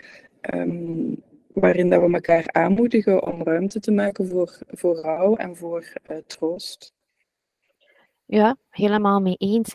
[0.53, 5.93] Um, waarin dat we elkaar aanmoedigen om ruimte te maken voor, voor rouw en voor
[6.11, 6.93] uh, troost.
[8.27, 9.73] Ja, helemaal mee eens.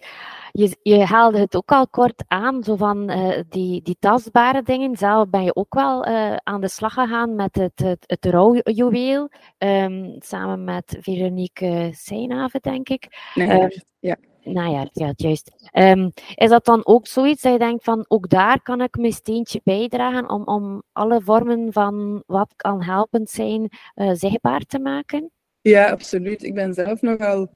[0.52, 4.96] Je, je haalde het ook al kort aan, zo van uh, die, die tastbare dingen.
[4.96, 9.28] Zelf ben je ook wel uh, aan de slag gegaan met het, het, het rouwjuweel,
[9.58, 13.30] um, samen met Veronique Seinhaven, denk ik.
[13.34, 14.16] Nee, uh, ja.
[14.42, 15.70] Nou ja, ja juist.
[15.72, 19.12] Um, is dat dan ook zoiets dat je denkt van, ook daar kan ik mijn
[19.12, 23.68] steentje bijdragen om, om alle vormen van wat kan helpend zijn
[24.12, 25.30] zichtbaar te maken?
[25.60, 26.42] Ja, absoluut.
[26.42, 27.50] Ik ben zelf nogal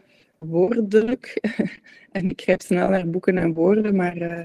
[0.47, 1.41] woordelijk.
[2.13, 4.45] en ik grijp snel naar boeken en woorden, maar uh,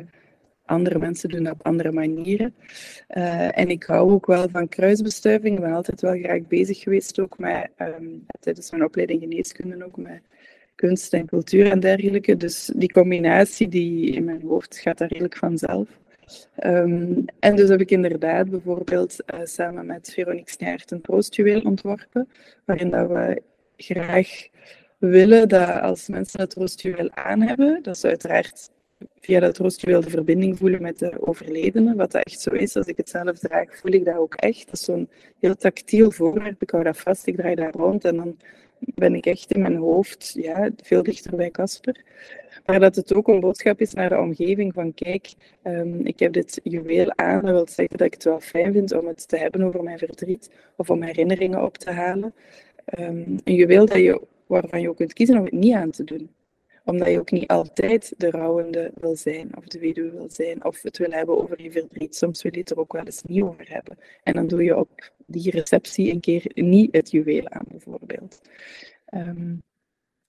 [0.66, 2.56] andere mensen doen dat op andere manieren.
[3.10, 5.56] Uh, en ik hou ook wel van kruisbestuiving.
[5.56, 9.98] Ik ben altijd wel graag bezig geweest, ook met, um, tijdens mijn opleiding geneeskunde, ook
[9.98, 10.22] met
[10.76, 12.38] kunst en cultuur en dergelijke.
[12.38, 15.88] Dus die combinatie die in mijn hoofd gaat daar redelijk vanzelf.
[16.64, 22.30] Um, en dus heb ik inderdaad bijvoorbeeld uh, samen met Veronique Snijert een troostjuweel ontworpen,
[22.66, 23.42] waarin dat we
[23.78, 24.48] graag
[25.00, 28.70] we willen dat als mensen het roostjuweel aan hebben, dat ze uiteraard
[29.20, 31.96] via dat roostjuweel de verbinding voelen met de overledene.
[31.96, 32.76] Wat dat echt zo is.
[32.76, 34.66] Als ik het zelf draag, voel ik dat ook echt.
[34.66, 35.10] Dat is zo'n
[35.40, 36.62] heel tactiel voorwerp.
[36.62, 38.38] Ik hou dat vast, ik draai daar rond en dan
[38.80, 42.04] ben ik echt in mijn hoofd ja, veel dichter bij Casper.
[42.66, 45.34] Maar dat het ook een boodschap is naar de omgeving van kijk,
[45.64, 47.42] um, ik heb dit juweel aan.
[47.42, 49.98] Dat wil zeggen dat ik het wel fijn vind om het te hebben over mijn
[49.98, 52.34] verdriet of om herinneringen op te halen.
[53.00, 56.04] Um, een juweel dat je waarvan je ook kunt kiezen om het niet aan te
[56.04, 56.30] doen.
[56.86, 60.82] Omdat je ook niet altijd de rouwende wil zijn, of de weduwe wil zijn, of
[60.82, 62.16] het wil hebben over je verdriet.
[62.16, 63.98] Soms wil je het er ook wel eens niet over hebben.
[64.24, 68.42] En dan doe je op die receptie een keer niet het juweel aan, bijvoorbeeld.
[69.14, 69.64] Um,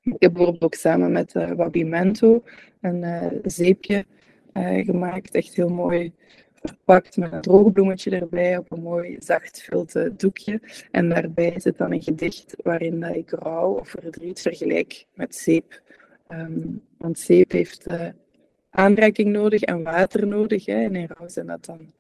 [0.03, 2.43] ik heb bijvoorbeeld ook samen met uh, Wabi Mento
[2.81, 4.05] een uh, zeepje
[4.53, 6.13] uh, gemaakt, echt heel mooi
[6.63, 10.61] verpakt met een droog bloemetje erbij op een mooi zacht vilte doekje.
[10.91, 15.83] En daarbij zit dan een gedicht waarin dat ik rouw of verdriet vergelijk met zeep.
[16.29, 18.09] Um, want zeep heeft uh,
[18.71, 20.67] aanraking nodig en water nodig.
[20.67, 20.85] Hè.
[20.85, 21.93] En in rouw zijn dat dan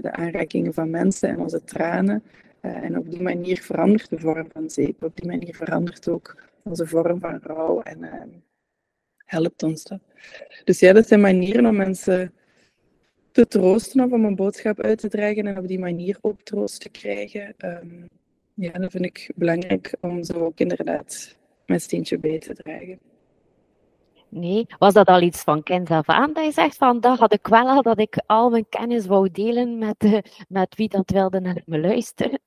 [0.00, 2.22] de aanrakingen van mensen en onze tranen.
[2.60, 5.02] En op die manier verandert de vorm van zeep.
[5.02, 8.28] Op die manier verandert ook onze vorm van rouw en ehm,
[9.24, 10.00] helpt ons dat.
[10.64, 12.32] Dus ja, dat zijn manieren om mensen
[13.32, 16.80] te troosten of om een boodschap uit te dragen en op die manier ook troost
[16.80, 17.54] te krijgen.
[17.58, 18.08] Um,
[18.54, 22.98] ja, dat vind ik belangrijk om zo ook inderdaad mijn steentje bij te dragen.
[24.28, 27.32] Nee, was dat al iets van kind af aan dat je zegt van dat had
[27.32, 31.10] ik wel al dat ik al mijn kennis wou delen met, de, met wie dat
[31.10, 32.40] wilde naar me luisteren?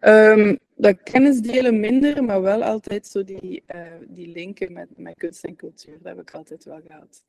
[0.00, 5.14] Um, dat kennis delen minder, maar wel altijd zo die, uh, die linken met, met
[5.18, 5.98] kunst en cultuur.
[6.02, 7.24] Dat heb ik altijd wel gehad.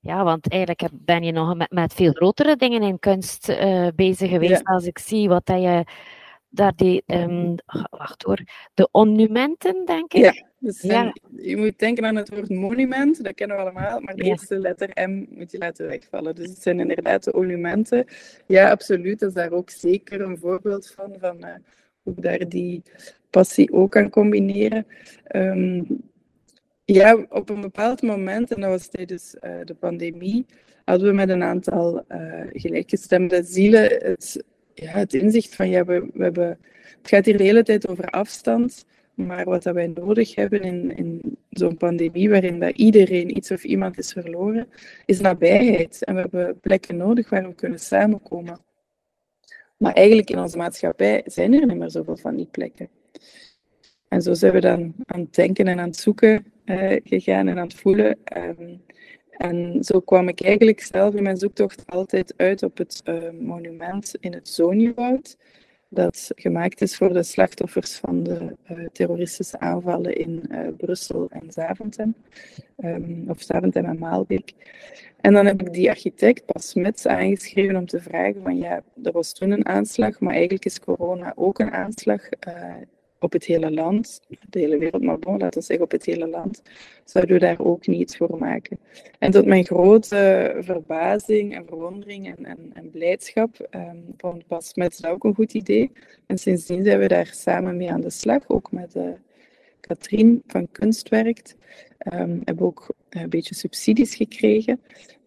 [0.00, 4.30] Ja, want eigenlijk ben je nog met, met veel grotere dingen in kunst uh, bezig
[4.30, 4.64] geweest.
[4.64, 5.84] Als ik zie wat dat je
[6.48, 7.54] daar die, um,
[7.90, 8.40] wacht hoor,
[8.74, 10.20] de monumenten, denk ik.
[10.20, 11.12] Ja, dus ja.
[11.36, 15.08] je moet denken aan het woord monument, dat kennen we allemaal, maar de eerste letter
[15.08, 16.34] M moet je laten wegvallen.
[16.34, 18.06] Dus het zijn inderdaad de monumenten.
[18.46, 21.54] Ja, absoluut, dat is daar ook zeker een voorbeeld van, van uh,
[22.02, 22.82] hoe ik daar die
[23.30, 24.86] passie ook kan combineren.
[25.36, 26.00] Um,
[26.94, 30.46] ja, op een bepaald moment, en dat was tijdens uh, de pandemie,
[30.84, 36.22] hadden we met een aantal uh, gelijkgestemde zielen het ja, inzicht van ja, we, we
[36.22, 36.58] hebben,
[36.98, 40.96] het gaat hier de hele tijd over afstand, maar wat dat wij nodig hebben in,
[40.96, 44.68] in zo'n pandemie waarin dat iedereen iets of iemand is verloren,
[45.06, 46.04] is nabijheid.
[46.04, 48.60] En we hebben plekken nodig waar we kunnen samenkomen.
[49.76, 52.88] Maar eigenlijk in onze maatschappij zijn er niet meer zoveel van die plekken.
[54.08, 57.58] En zo zijn we dan aan het denken en aan het zoeken uh, gegaan en
[57.58, 58.18] aan het voelen.
[59.30, 64.14] En zo kwam ik eigenlijk zelf in mijn zoektocht altijd uit op het uh, monument
[64.20, 65.36] in het Zoniewoud,
[65.88, 72.14] dat gemaakt is voor de slachtoffers van de uh, terroristische aanvallen in Brussel en Zaventem,
[72.84, 74.52] um, of Zaventem en Maalbeek.
[75.20, 79.12] En dan heb ik die architect Pas Smits aangeschreven om te vragen van ja, er
[79.12, 82.28] was toen een aanslag, maar eigenlijk is corona ook een aanslag
[83.20, 86.28] op het hele land, de hele wereld, maar bon, laten we zeggen op het hele
[86.28, 86.62] land,
[87.04, 88.78] zouden we daar ook niets voor maken.
[89.18, 95.24] En tot mijn grote verbazing en verwondering en, en, blijdschap um, vond Bas met ook
[95.24, 95.92] een goed idee.
[96.26, 99.02] En sindsdien zijn we daar samen mee aan de slag, ook met uh,
[99.80, 101.56] Katrien van Kunstwerkt.
[102.12, 104.80] Um, hebben ook een beetje subsidies gekregen.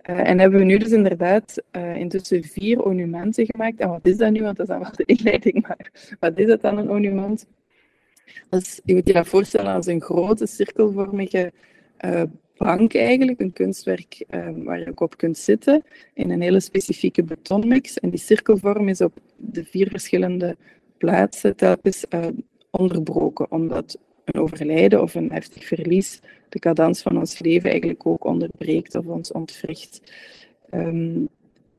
[0.10, 3.80] Uh, en hebben we nu dus inderdaad uh, intussen vier monumenten gemaakt.
[3.80, 4.42] En wat is dat nu?
[4.42, 7.46] Want dat is dan wel de inleiding, maar wat is het dan, een monument?
[8.50, 11.52] Dus je moet je dat voorstellen als een grote cirkelvormige
[12.06, 12.24] uh,
[12.58, 17.24] bank eigenlijk, een kunstwerk um, waar je ook op kunt zitten, in een hele specifieke
[17.24, 18.00] betonmix.
[18.00, 20.56] En die cirkelvorm is op de vier verschillende
[20.98, 22.28] plaatsen telkens uh,
[22.70, 28.26] onderbroken, omdat een overlijden of een heftig verlies de cadans van ons leven eigenlijk ook
[28.26, 30.02] onderbreekt of ons ontwricht.
[30.74, 31.30] Um,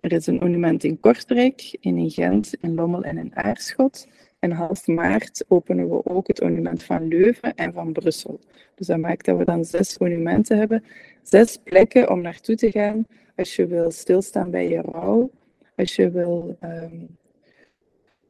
[0.00, 4.08] er is een monument in Kortrijk, in Gent, in Lommel en in Aarschot.
[4.42, 8.40] En half maart openen we ook het monument van Leuven en van Brussel.
[8.74, 10.85] Dus dat maakt dat we dan zes monumenten hebben.
[11.22, 15.31] Zes plekken om naartoe te gaan als je wil stilstaan bij je rouw.
[15.76, 17.16] Als je wil um,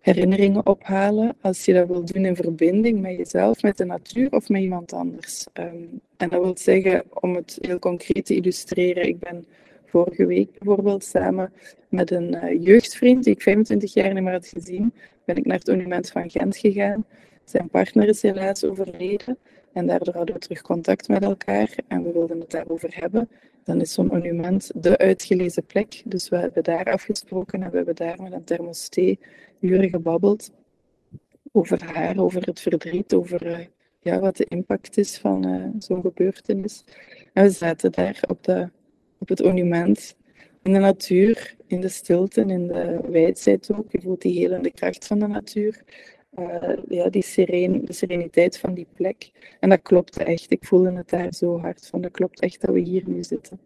[0.01, 1.37] herinneringen ophalen.
[1.40, 4.92] Als je dat wil doen in verbinding met jezelf, met de natuur of met iemand
[4.92, 5.46] anders.
[5.55, 9.46] Um, en dat wil zeggen, om het heel concreet te illustreren, ik ben
[9.92, 11.52] vorige week bijvoorbeeld samen
[11.88, 14.92] met een uh, jeugdvriend die ik 25 jaar niet meer had gezien,
[15.24, 17.05] ben ik naar het monument van Gent gegaan.
[17.44, 19.38] Zijn partner is helaas overleden
[19.72, 23.28] en daardoor hadden we terug contact met elkaar en we wilden het daarover hebben.
[23.64, 26.02] Dan is zo'n monument de uitgelezen plek.
[26.05, 29.18] Dus we hebben daar afgesproken en we hebben daar met een thermosthee
[29.61, 30.50] uren gebabbeld
[31.52, 33.66] over haar, over het verdriet, over uh,
[34.00, 36.85] ja, wat de impact is van uh, zo'n gebeurtenis.
[37.33, 38.68] En we zaten daar op de
[39.22, 40.16] op het monument.
[40.62, 43.92] In de natuur, in de stilte, in de wijdheid ook.
[43.92, 45.82] Je voelt die helende kracht van de natuur.
[46.38, 47.24] Uh, ja, die
[47.85, 49.30] de sereniteit van die plek.
[49.61, 50.50] En dat klopt echt.
[50.50, 52.00] Ik voelde het daar zo hard van.
[52.00, 53.61] Dat klopt echt dat we hier nu zitten.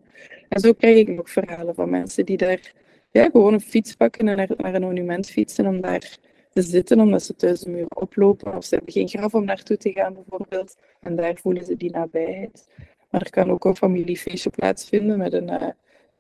[0.49, 2.73] En zo krijg ik nog verhalen van mensen die daar
[3.11, 6.19] ja, gewoon een fiets pakken en naar, naar een monument fietsen om daar
[6.53, 8.57] te zitten, omdat ze thuis de muur oplopen.
[8.57, 10.77] Of ze hebben geen graf om naartoe te gaan, bijvoorbeeld.
[11.01, 12.69] En daar voelen ze die nabijheid.
[13.11, 15.69] Maar er kan ook een familiefeestje plaatsvinden met een uh,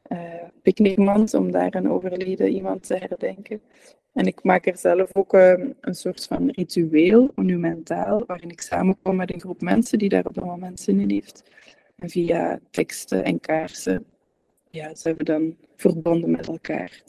[0.08, 3.60] uh, picknickmand om daar een overleden iemand te herdenken.
[4.12, 9.16] En ik maak er zelf ook uh, een soort van ritueel, monumentaal, waarin ik samenkom
[9.16, 11.42] met een groep mensen die daar op dat moment zin in heeft.
[11.98, 14.04] En via teksten en kaarsen
[14.70, 17.02] ja, zijn we dan verbonden met elkaar.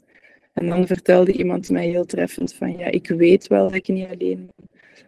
[0.53, 4.09] En dan vertelde iemand mij heel treffend van ja, ik weet wel dat ik niet
[4.09, 4.67] alleen ben,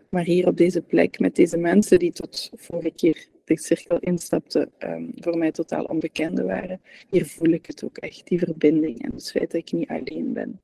[0.09, 3.27] maar hier op deze plek met deze mensen die tot vorige keer
[3.57, 6.81] cirkel instapte, um, voor mij totaal onbekende waren.
[7.09, 10.33] Hier voel ik het ook echt, die verbinding en het feit dat ik niet alleen
[10.33, 10.59] ben.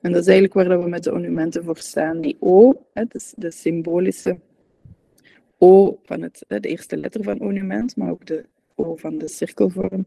[0.00, 2.20] En dat is eigenlijk waar we met de monumenten voor staan.
[2.20, 4.38] Die O, hè, de, de symbolische
[5.58, 10.06] O van het, de eerste letter van monument, maar ook de O van de cirkelvorm,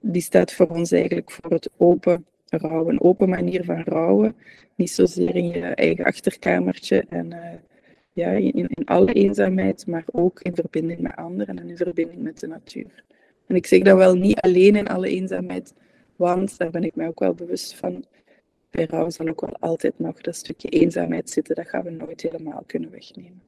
[0.00, 4.36] die staat voor ons eigenlijk voor het open rouwen, een open manier van rouwen.
[4.74, 7.38] Niet zozeer in je eigen achterkamertje en uh,
[8.18, 12.40] ja, in, in alle eenzaamheid, maar ook in verbinding met anderen en in verbinding met
[12.40, 13.04] de natuur.
[13.46, 15.74] En ik zeg dat wel niet alleen in alle eenzaamheid,
[16.16, 18.04] want daar ben ik mij ook wel bewust van.
[18.70, 21.54] bij rouw zal ook wel altijd nog dat stukje eenzaamheid zitten.
[21.54, 23.42] Dat gaan we nooit helemaal kunnen wegnemen.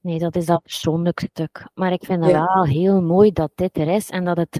[0.00, 1.66] Nee, dat is dat persoonlijk stuk.
[1.74, 4.58] Maar ik vind het wel heel mooi dat dit er is en dat het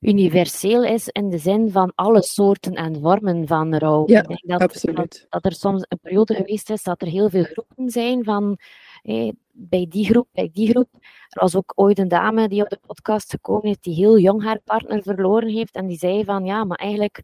[0.00, 4.04] universeel is in de zin van alle soorten en vormen van rouw.
[4.06, 5.26] Ja, ik denk dat, absoluut.
[5.28, 8.58] Dat, er soms een periode geweest is dat er heel veel groepen zijn van
[9.52, 10.88] bij die groep, bij die groep.
[11.28, 14.42] Er was ook ooit een dame die op de podcast gekomen is, die heel jong
[14.42, 17.18] haar partner verloren heeft en die zei van ja, maar eigenlijk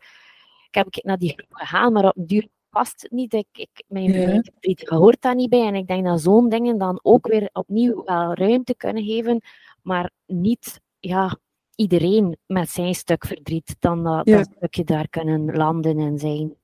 [0.74, 3.32] ik heb ik naar die groep gegaan, maar op duur past het niet.
[3.32, 4.42] Ik, ik, mijn ja.
[4.84, 5.66] hoort daar niet bij.
[5.66, 9.40] En ik denk dat zo'n dingen dan ook weer opnieuw wel ruimte kunnen geven,
[9.82, 11.38] maar niet ja,
[11.76, 16.54] iedereen met zijn stuk verdriet dan dat, dat stukje daar kunnen landen en zijn.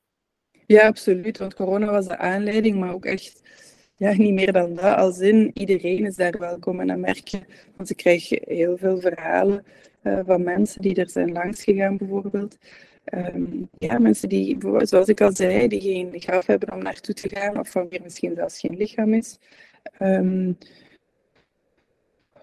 [0.66, 1.38] Ja, absoluut.
[1.38, 3.42] Want corona was de aanleiding, maar ook echt
[3.96, 4.96] ja, niet meer dan dat.
[4.96, 6.80] Als in, iedereen is daar welkom.
[6.80, 7.40] En dan merk je,
[7.76, 9.64] want ik krijg heel veel verhalen
[10.02, 12.56] uh, van mensen die er zijn langs gegaan bijvoorbeeld.
[13.14, 17.28] Um, ja, mensen die, zoals ik al zei, die geen graf hebben om naartoe te
[17.28, 19.38] gaan, of van wie misschien zelfs geen lichaam is.
[19.98, 20.58] Um,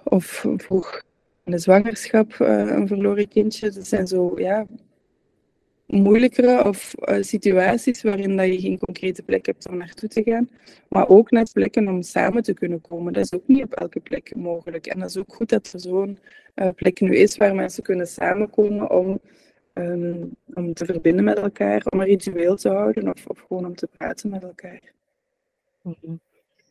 [0.03, 1.01] of vroeg
[1.51, 3.71] de zwangerschap uh, een verloren kindje.
[3.71, 4.65] Dat zijn zo, ja,
[5.85, 10.49] moeilijkere of uh, situaties waarin dat je geen concrete plek hebt om naartoe te gaan.
[10.89, 13.13] Maar ook net plekken om samen te kunnen komen.
[13.13, 14.85] Dat is ook niet op elke plek mogelijk.
[14.85, 16.19] En dat is ook goed dat er zo'n
[16.55, 19.19] uh, plek nu is waar mensen kunnen samenkomen om
[19.73, 23.75] um, om te verbinden met elkaar, om een ritueel te houden of, of gewoon om
[23.75, 24.81] te praten met elkaar.
[25.81, 26.19] Mm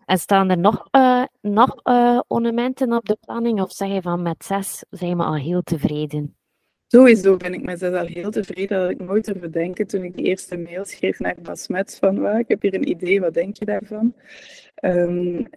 [0.06, 4.22] En staan er nog, uh, nog uh, ornamenten op de planning of zeg je van
[4.22, 6.36] met zes zijn we al heel tevreden?
[6.86, 8.80] Sowieso ben ik met zes al heel tevreden.
[8.80, 12.38] Dat ik nooit durfde denken toen ik die eerste mail schreef naar Basmet van waar,
[12.38, 14.14] ik heb hier een idee, wat denk je daarvan?
[14.84, 15.48] Um,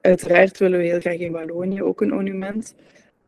[0.00, 2.74] uiteraard willen we heel graag in Wallonië ook een monument.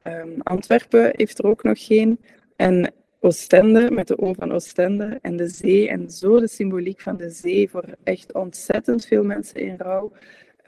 [0.04, 2.20] Um, Antwerpen heeft er ook nog geen.
[2.56, 7.16] En Oostende, met de O van Oostende en de zee en zo de symboliek van
[7.16, 10.12] de zee voor echt ontzettend veel mensen in rouw.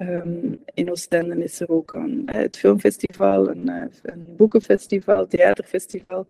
[0.02, 6.26] Um, in Oostende is er ook een, eh, het filmfestival, een, eh, een boekenfestival, theaterfestival.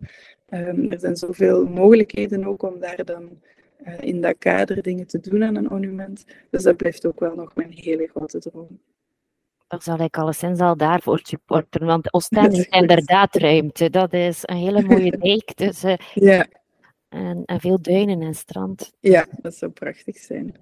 [0.49, 3.29] Um, er zijn zoveel mogelijkheden ook om daar dan
[3.87, 6.25] uh, in dat kader dingen te doen aan een monument.
[6.49, 8.79] Dus dat blijft ook wel nog mijn hele grote droom
[9.73, 11.87] dan zal ik alleszins al daarvoor supporteren.
[11.87, 13.89] Want Oostende is inderdaad ruimte.
[13.89, 15.99] Dat is een hele mooie dijk tussen.
[16.13, 16.47] Ja.
[17.09, 18.93] En, en, veel duinen en strand.
[18.99, 20.55] Ja, dat zou prachtig zijn.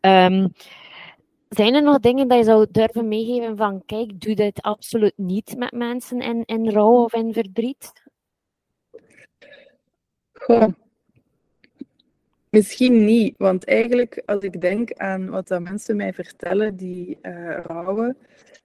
[0.00, 0.52] Um,
[1.56, 5.56] zijn er nog dingen dat je zou durven meegeven van, kijk, doe dit absoluut niet
[5.56, 7.92] met mensen in, in rouw of in verdriet?
[10.32, 10.68] Goh,
[12.50, 17.58] Misschien niet, want eigenlijk als ik denk aan wat dat mensen mij vertellen die uh,
[17.62, 18.16] rouwen,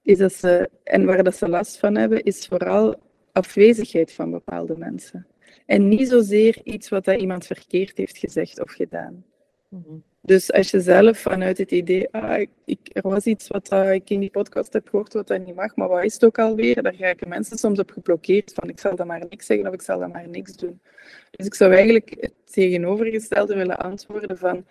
[0.02, 2.94] is dat ze, en waar dat ze last van hebben, is vooral
[3.32, 5.26] afwezigheid van bepaalde mensen.
[5.66, 9.24] En niet zozeer iets wat dat iemand verkeerd heeft gezegd of gedaan.
[9.68, 13.92] Mm dus als je zelf vanuit het idee, ah, ik, er was iets wat uh,
[13.92, 16.38] ik in die podcast heb gehoord wat dat niet mag, maar wat is het ook
[16.38, 16.82] alweer?
[16.82, 19.82] Daar raken mensen soms op geblokkeerd van ik zal dat maar niks zeggen of ik
[19.82, 20.80] zal dat maar niks doen.
[21.30, 24.64] Dus ik zou eigenlijk het tegenovergestelde willen antwoorden van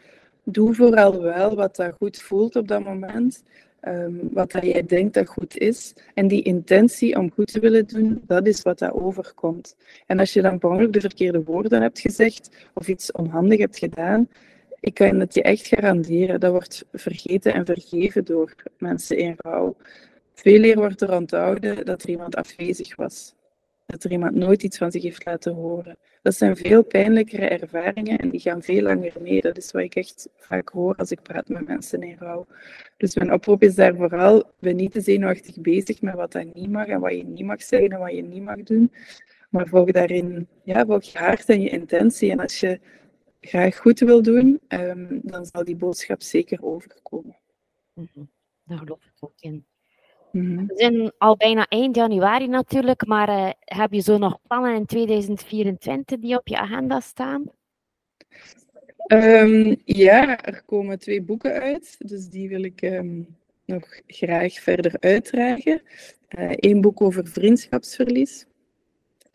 [0.44, 3.44] doe vooral wel wat dat goed voelt op dat moment.
[3.88, 5.94] Um, wat dat jij denkt dat goed is.
[6.14, 9.76] En die intentie om goed te willen doen, dat is wat dat overkomt.
[10.06, 13.78] En als je dan per ongeluk de verkeerde woorden hebt gezegd of iets onhandig hebt
[13.78, 14.28] gedaan,
[14.86, 16.40] ik kan het je echt garanderen.
[16.40, 19.76] Dat wordt vergeten en vergeven door mensen in rouw.
[20.34, 23.36] Veel eer wordt er onthouden dat er iemand afwezig was.
[23.86, 25.98] Dat er iemand nooit iets van zich heeft laten horen.
[26.22, 29.42] Dat zijn veel pijnlijkere ervaringen en die gaan veel langer mee.
[29.42, 32.48] Dat is wat ik echt vaak hoor als ik praat met mensen in rouw.
[32.98, 36.70] Dus mijn oproep is daar vooral, ben niet te zenuwachtig bezig met wat dat niet
[36.72, 38.92] mag en wat je niet mag zeggen en wat je niet mag doen.
[39.50, 42.32] Maar volg daarin, ja, volg je hart en je intentie.
[42.32, 42.80] En als je
[43.46, 47.38] graag goed wil doen, um, dan zal die boodschap zeker overkomen.
[47.94, 48.30] Mm -hmm.
[48.64, 49.66] Daar geloof ik ook in.
[50.32, 50.68] Mm -hmm.
[50.68, 54.86] We zijn al bijna eind januari natuurlijk, maar uh, heb je zo nog plannen in
[54.86, 57.44] 2024 die op je agenda staan?
[59.08, 64.96] Um, ja, er komen twee boeken uit, dus die wil ik um, nog graag verder
[65.00, 65.82] uitdragen.
[66.28, 68.46] Eén uh, boek over vriendschapsverlies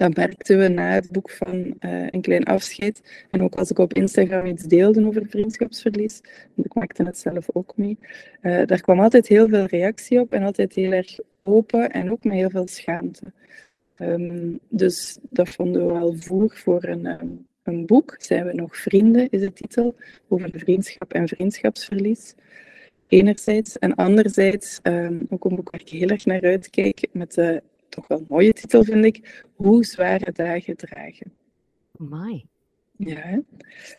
[0.01, 3.27] dat merkten we na het boek van uh, Een Klein Afscheid.
[3.31, 6.21] En ook als ik op Instagram iets deelde over vriendschapsverlies,
[6.57, 7.99] ik maakte het zelf ook mee,
[8.43, 12.25] uh, daar kwam altijd heel veel reactie op en altijd heel erg open en ook
[12.25, 13.33] met heel veel schaamte.
[13.99, 18.17] Um, dus dat vonden we wel voer voor een, um, een boek.
[18.19, 19.95] Zijn we nog vrienden, is de titel,
[20.29, 22.35] over vriendschap en vriendschapsverlies
[23.09, 23.79] enerzijds.
[23.79, 28.09] En anderzijds um, ook een boek waar ik heel erg naar uitkijk, met de toch
[28.09, 31.33] wel een mooie titel vind ik, Hoe zware dagen dragen.
[31.97, 32.47] Mooi.
[32.97, 33.43] Ja,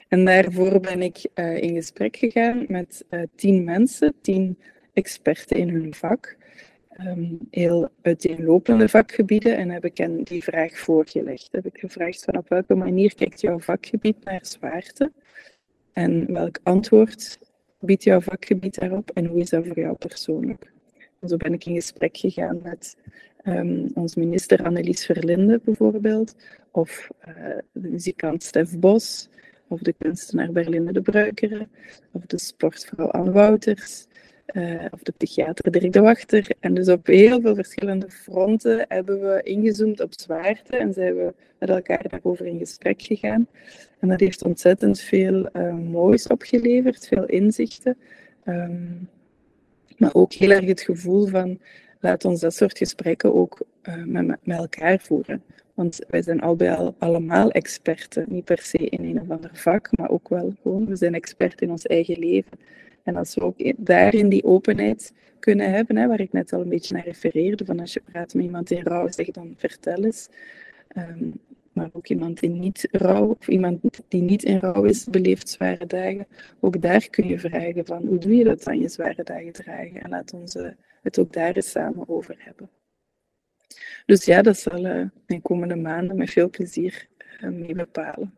[0.08, 4.58] en daarvoor ben ik uh, in gesprek gegaan met uh, tien mensen, tien
[4.94, 6.38] experten in hun vak.
[7.00, 11.50] Um, heel uiteenlopende vakgebieden en heb ik hen die vraag voorgelegd.
[11.52, 15.12] Heb ik gevraagd van op welke manier kijkt jouw vakgebied naar zwaarte?
[15.94, 17.40] En welk antwoord
[17.80, 20.72] biedt jouw vakgebied daarop en hoe is dat voor jou persoonlijk?
[21.28, 22.98] Zo ben ik in gesprek gegaan met
[23.44, 26.36] um, onze minister Annelies Verlinde bijvoorbeeld,
[26.72, 27.36] of uh,
[27.72, 29.30] de muzikant Stef Bos,
[29.68, 31.68] of de kunstenaar Berlinde de Bruikere,
[32.12, 34.06] of de sportvrouw Anne Wouters,
[34.54, 36.48] uh, of de psychiater Dirk de Wachter.
[36.60, 41.34] En dus op heel veel verschillende fronten hebben we ingezoomd op zwaarte en zijn we
[41.60, 43.48] met elkaar daarover in gesprek gegaan.
[44.00, 47.98] En dat heeft ontzettend veel uh, moois opgeleverd, veel inzichten.
[48.46, 49.10] Um,
[50.02, 51.60] maar ook heel erg het gevoel van
[52.00, 55.44] laat ons dat soort gesprekken ook uh, met, met elkaar voeren.
[55.74, 59.50] Want wij zijn al bij al, allemaal experten, niet per se in een of ander
[59.54, 62.60] vak, maar ook wel gewoon, we zijn expert in ons eigen leven.
[63.04, 66.70] En als we ook daarin die openheid kunnen hebben, hè, waar ik net al een
[66.70, 70.30] beetje naar refereerde, van als je praat met iemand in rouw, zeg dan vertel eens.
[70.98, 71.40] Um,
[71.74, 75.86] maar ook iemand die niet rouw, of iemand die niet in rouw is, beleeft zware
[75.86, 76.28] dagen.
[76.60, 80.02] Ook daar kun je vragen van, hoe doe je dat dan, je zware dagen dragen?
[80.02, 80.68] En laat ons uh,
[81.02, 82.70] het ook daar eens samen over hebben.
[84.06, 87.08] Dus ja, dat zal uh, in komende maanden met veel plezier
[87.42, 88.34] uh, mee bepalen.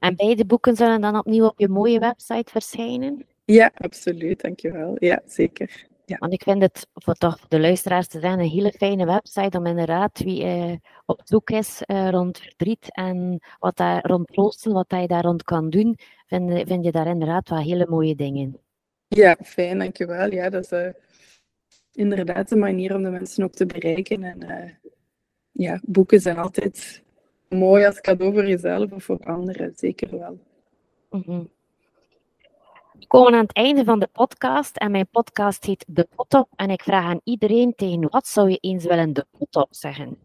[0.00, 3.26] En beide boeken zullen dan opnieuw op je mooie website verschijnen?
[3.44, 4.40] Ja, absoluut.
[4.40, 4.96] Dankjewel.
[4.98, 5.86] Ja, zeker.
[6.08, 6.16] Ja.
[6.18, 9.66] Want ik vind het, voor toch de luisteraars te zijn, een hele fijne website om
[9.66, 14.86] inderdaad wie eh, op zoek is eh, rond verdriet en wat daar rond troosten, wat
[14.88, 18.60] je daar rond kan doen, vind, vind je daar inderdaad wel hele mooie dingen.
[19.08, 20.32] Ja, fijn, dankjewel.
[20.32, 20.88] Ja, dat is uh,
[21.92, 24.22] inderdaad een manier om de mensen ook te bereiken.
[24.22, 24.90] En uh,
[25.52, 27.02] ja, boeken zijn altijd
[27.48, 30.38] mooi als cadeau voor jezelf of voor anderen, zeker wel.
[31.10, 31.50] Mm -hmm.
[32.98, 36.70] We komen aan het einde van de podcast en mijn podcast heet De Potop en
[36.70, 40.16] ik vraag aan iedereen tegen wat zou je eens willen de Potop zeggen?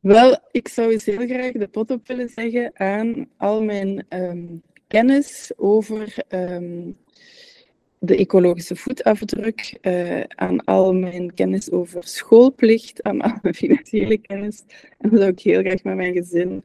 [0.00, 5.52] Wel, ik zou eens heel graag de potop willen zeggen aan al mijn um, kennis
[5.56, 6.96] over um,
[7.98, 14.64] de ecologische voetafdruk, uh, aan al mijn kennis over schoolplicht, aan al mijn financiële kennis.
[14.98, 16.64] En dat zou ik heel graag met mijn gezin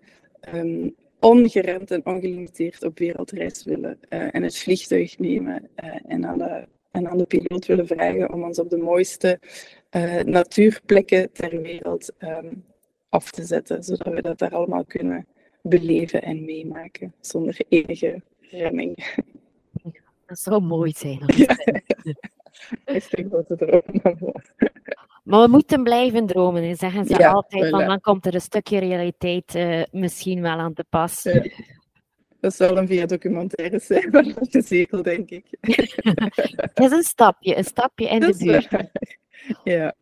[0.53, 0.95] um,
[1.25, 6.67] ongeremd en ongelimiteerd op wereldreis willen uh, en het vliegtuig nemen uh, en, aan de,
[6.91, 9.39] en aan de piloot willen vragen om ons op de mooiste
[9.91, 12.65] uh, natuurplekken ter wereld um,
[13.09, 15.27] af te zetten, zodat we dat daar allemaal kunnen
[15.61, 19.17] beleven en meemaken zonder enige remming.
[20.25, 21.23] Dat zou mooi zijn.
[21.35, 21.57] Ja.
[22.85, 24.33] Echt een grote droom.
[25.35, 27.69] Maar we moeten blijven dromen, zeggen ze ja, altijd.
[27.69, 31.23] Van, dan komt er een stukje realiteit uh, misschien wel aan te pas.
[31.23, 31.43] Ja.
[32.39, 35.45] Dat zal een via documentaire zijn van de zetel, denk ik.
[36.55, 38.89] Het is een stapje, een stapje in de deur.
[39.63, 39.93] Ja.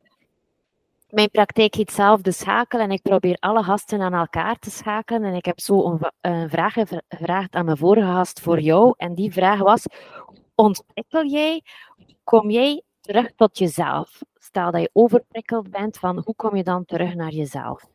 [1.10, 5.24] Mijn praktijk heet zelf de schakel en ik probeer alle gasten aan elkaar te schakelen.
[5.24, 8.94] En ik heb zo een, een vraag gevraagd aan mijn vorige gast voor jou.
[8.98, 9.86] En die vraag was,
[10.56, 11.62] ontwikkel jij,
[12.24, 14.22] kom jij terug tot jezelf?
[14.54, 17.90] Stel dat je overprikkeld bent, van hoe kom je dan terug naar jezelf?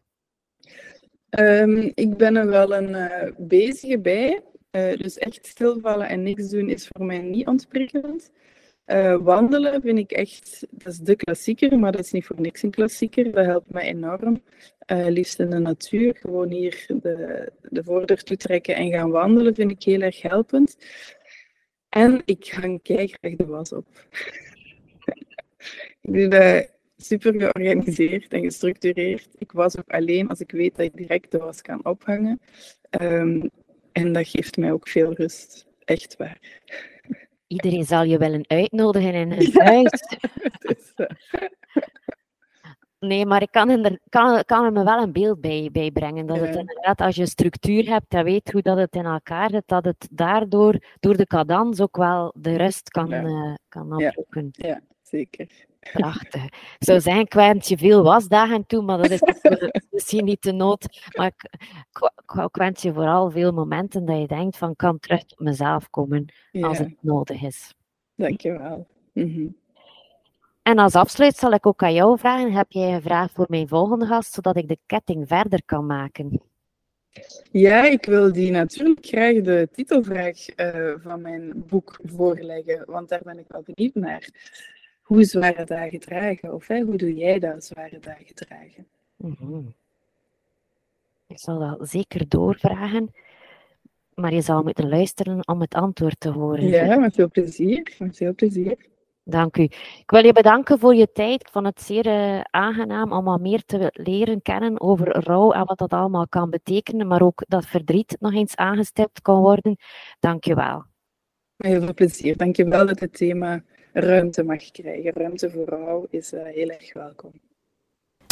[1.38, 4.42] Um, ik ben er wel een uh, bezige bij.
[4.70, 8.30] Uh, dus echt stilvallen en niks doen is voor mij niet ontprikkelend.
[8.86, 12.62] Uh, wandelen vind ik echt, dat is de klassieker, maar dat is niet voor niks
[12.62, 13.32] een klassieker.
[13.32, 14.42] Dat helpt mij enorm.
[14.86, 19.82] liefst in de natuur, gewoon hier de, de voordeur toetrekken en gaan wandelen vind ik
[19.82, 20.76] heel erg helpend.
[21.88, 23.86] En ik hang graag de was op.
[26.00, 29.28] ik doe dat super georganiseerd en gestructureerd.
[29.38, 32.40] Ik was ook alleen als ik weet dat ik direct de was kan ophangen.
[33.00, 33.50] Um,
[33.92, 35.66] en dat geeft mij ook veel rust.
[35.84, 36.38] Echt waar.
[37.46, 40.02] Iedereen zal je wel een uitnodigen in een ja, huis.
[40.96, 41.06] Uh...
[43.08, 46.26] Nee, maar ik kan, er, kan, kan er me wel een beeld bij, bij brengen.
[46.26, 49.62] Dat het inderdaad, als je structuur hebt en weet hoe dat het in elkaar zit,
[49.66, 53.22] dat het daardoor, door de cadans ook wel de rust kan, ja.
[53.22, 54.48] uh, kan opzoeken.
[54.50, 54.80] Ja.
[55.08, 55.66] Zeker.
[55.92, 56.44] Prachtig.
[56.44, 59.20] Ik zou zeggen, ik wens je veel wasdagen toe, maar dat is
[59.90, 61.08] misschien niet de nood.
[61.16, 61.42] Maar ik,
[61.92, 65.90] ik, ik, wens je vooral veel momenten dat je denkt van, kan terug tot mezelf
[65.90, 67.74] komen als het nodig is.
[68.14, 68.86] Dankjewel.
[69.12, 69.56] Mm -hmm.
[70.62, 73.68] En als afsluit zal ik ook aan jou vragen, heb jij een vraag voor mijn
[73.68, 76.42] volgende gast, zodat ik de ketting verder kan maken?
[77.50, 83.20] Ja, ik wil die natuurlijk graag de titelvraag uh, van mijn boek voorleggen, want daar
[83.24, 84.28] ben ik wel benieuwd naar.
[85.08, 88.86] Hoe zware dagen dragen, of hè, hoe doe jij dat, zware dagen dragen?
[89.16, 89.74] Mm -hmm.
[91.26, 93.10] Ik zal dat zeker doorvragen.
[94.14, 96.66] Maar je zal moeten luisteren om het antwoord te horen.
[96.66, 97.94] Ja, met veel plezier.
[97.98, 98.76] Met veel plezier.
[99.22, 99.62] Dank u.
[99.62, 101.40] Ik wil je bedanken voor je tijd.
[101.40, 105.64] Ik vond het zeer uh, aangenaam om wat meer te leren kennen over rouw en
[105.64, 109.76] wat dat allemaal kan betekenen, maar ook dat verdriet nog eens aangestipt kan worden.
[110.20, 110.84] Dank je wel.
[111.56, 112.36] Heel veel plezier.
[112.36, 115.12] Dank je wel dat het thema ruimte mag krijgen.
[115.12, 117.30] Ruimte voor rouw is uh, heel erg welkom.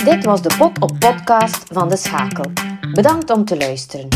[0.04, 2.50] Dit was de Pot op podcast van De Schakel.
[2.92, 4.08] Bedankt om te luisteren.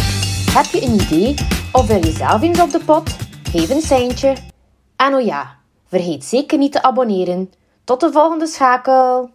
[0.52, 1.34] Heb je een idee
[1.72, 3.16] of wil je zelf eens op de pot?
[3.42, 4.36] Geef een seintje.
[4.96, 7.50] En oh ja, vergeet zeker niet te abonneren.
[7.84, 9.28] Tot de volgende schakel!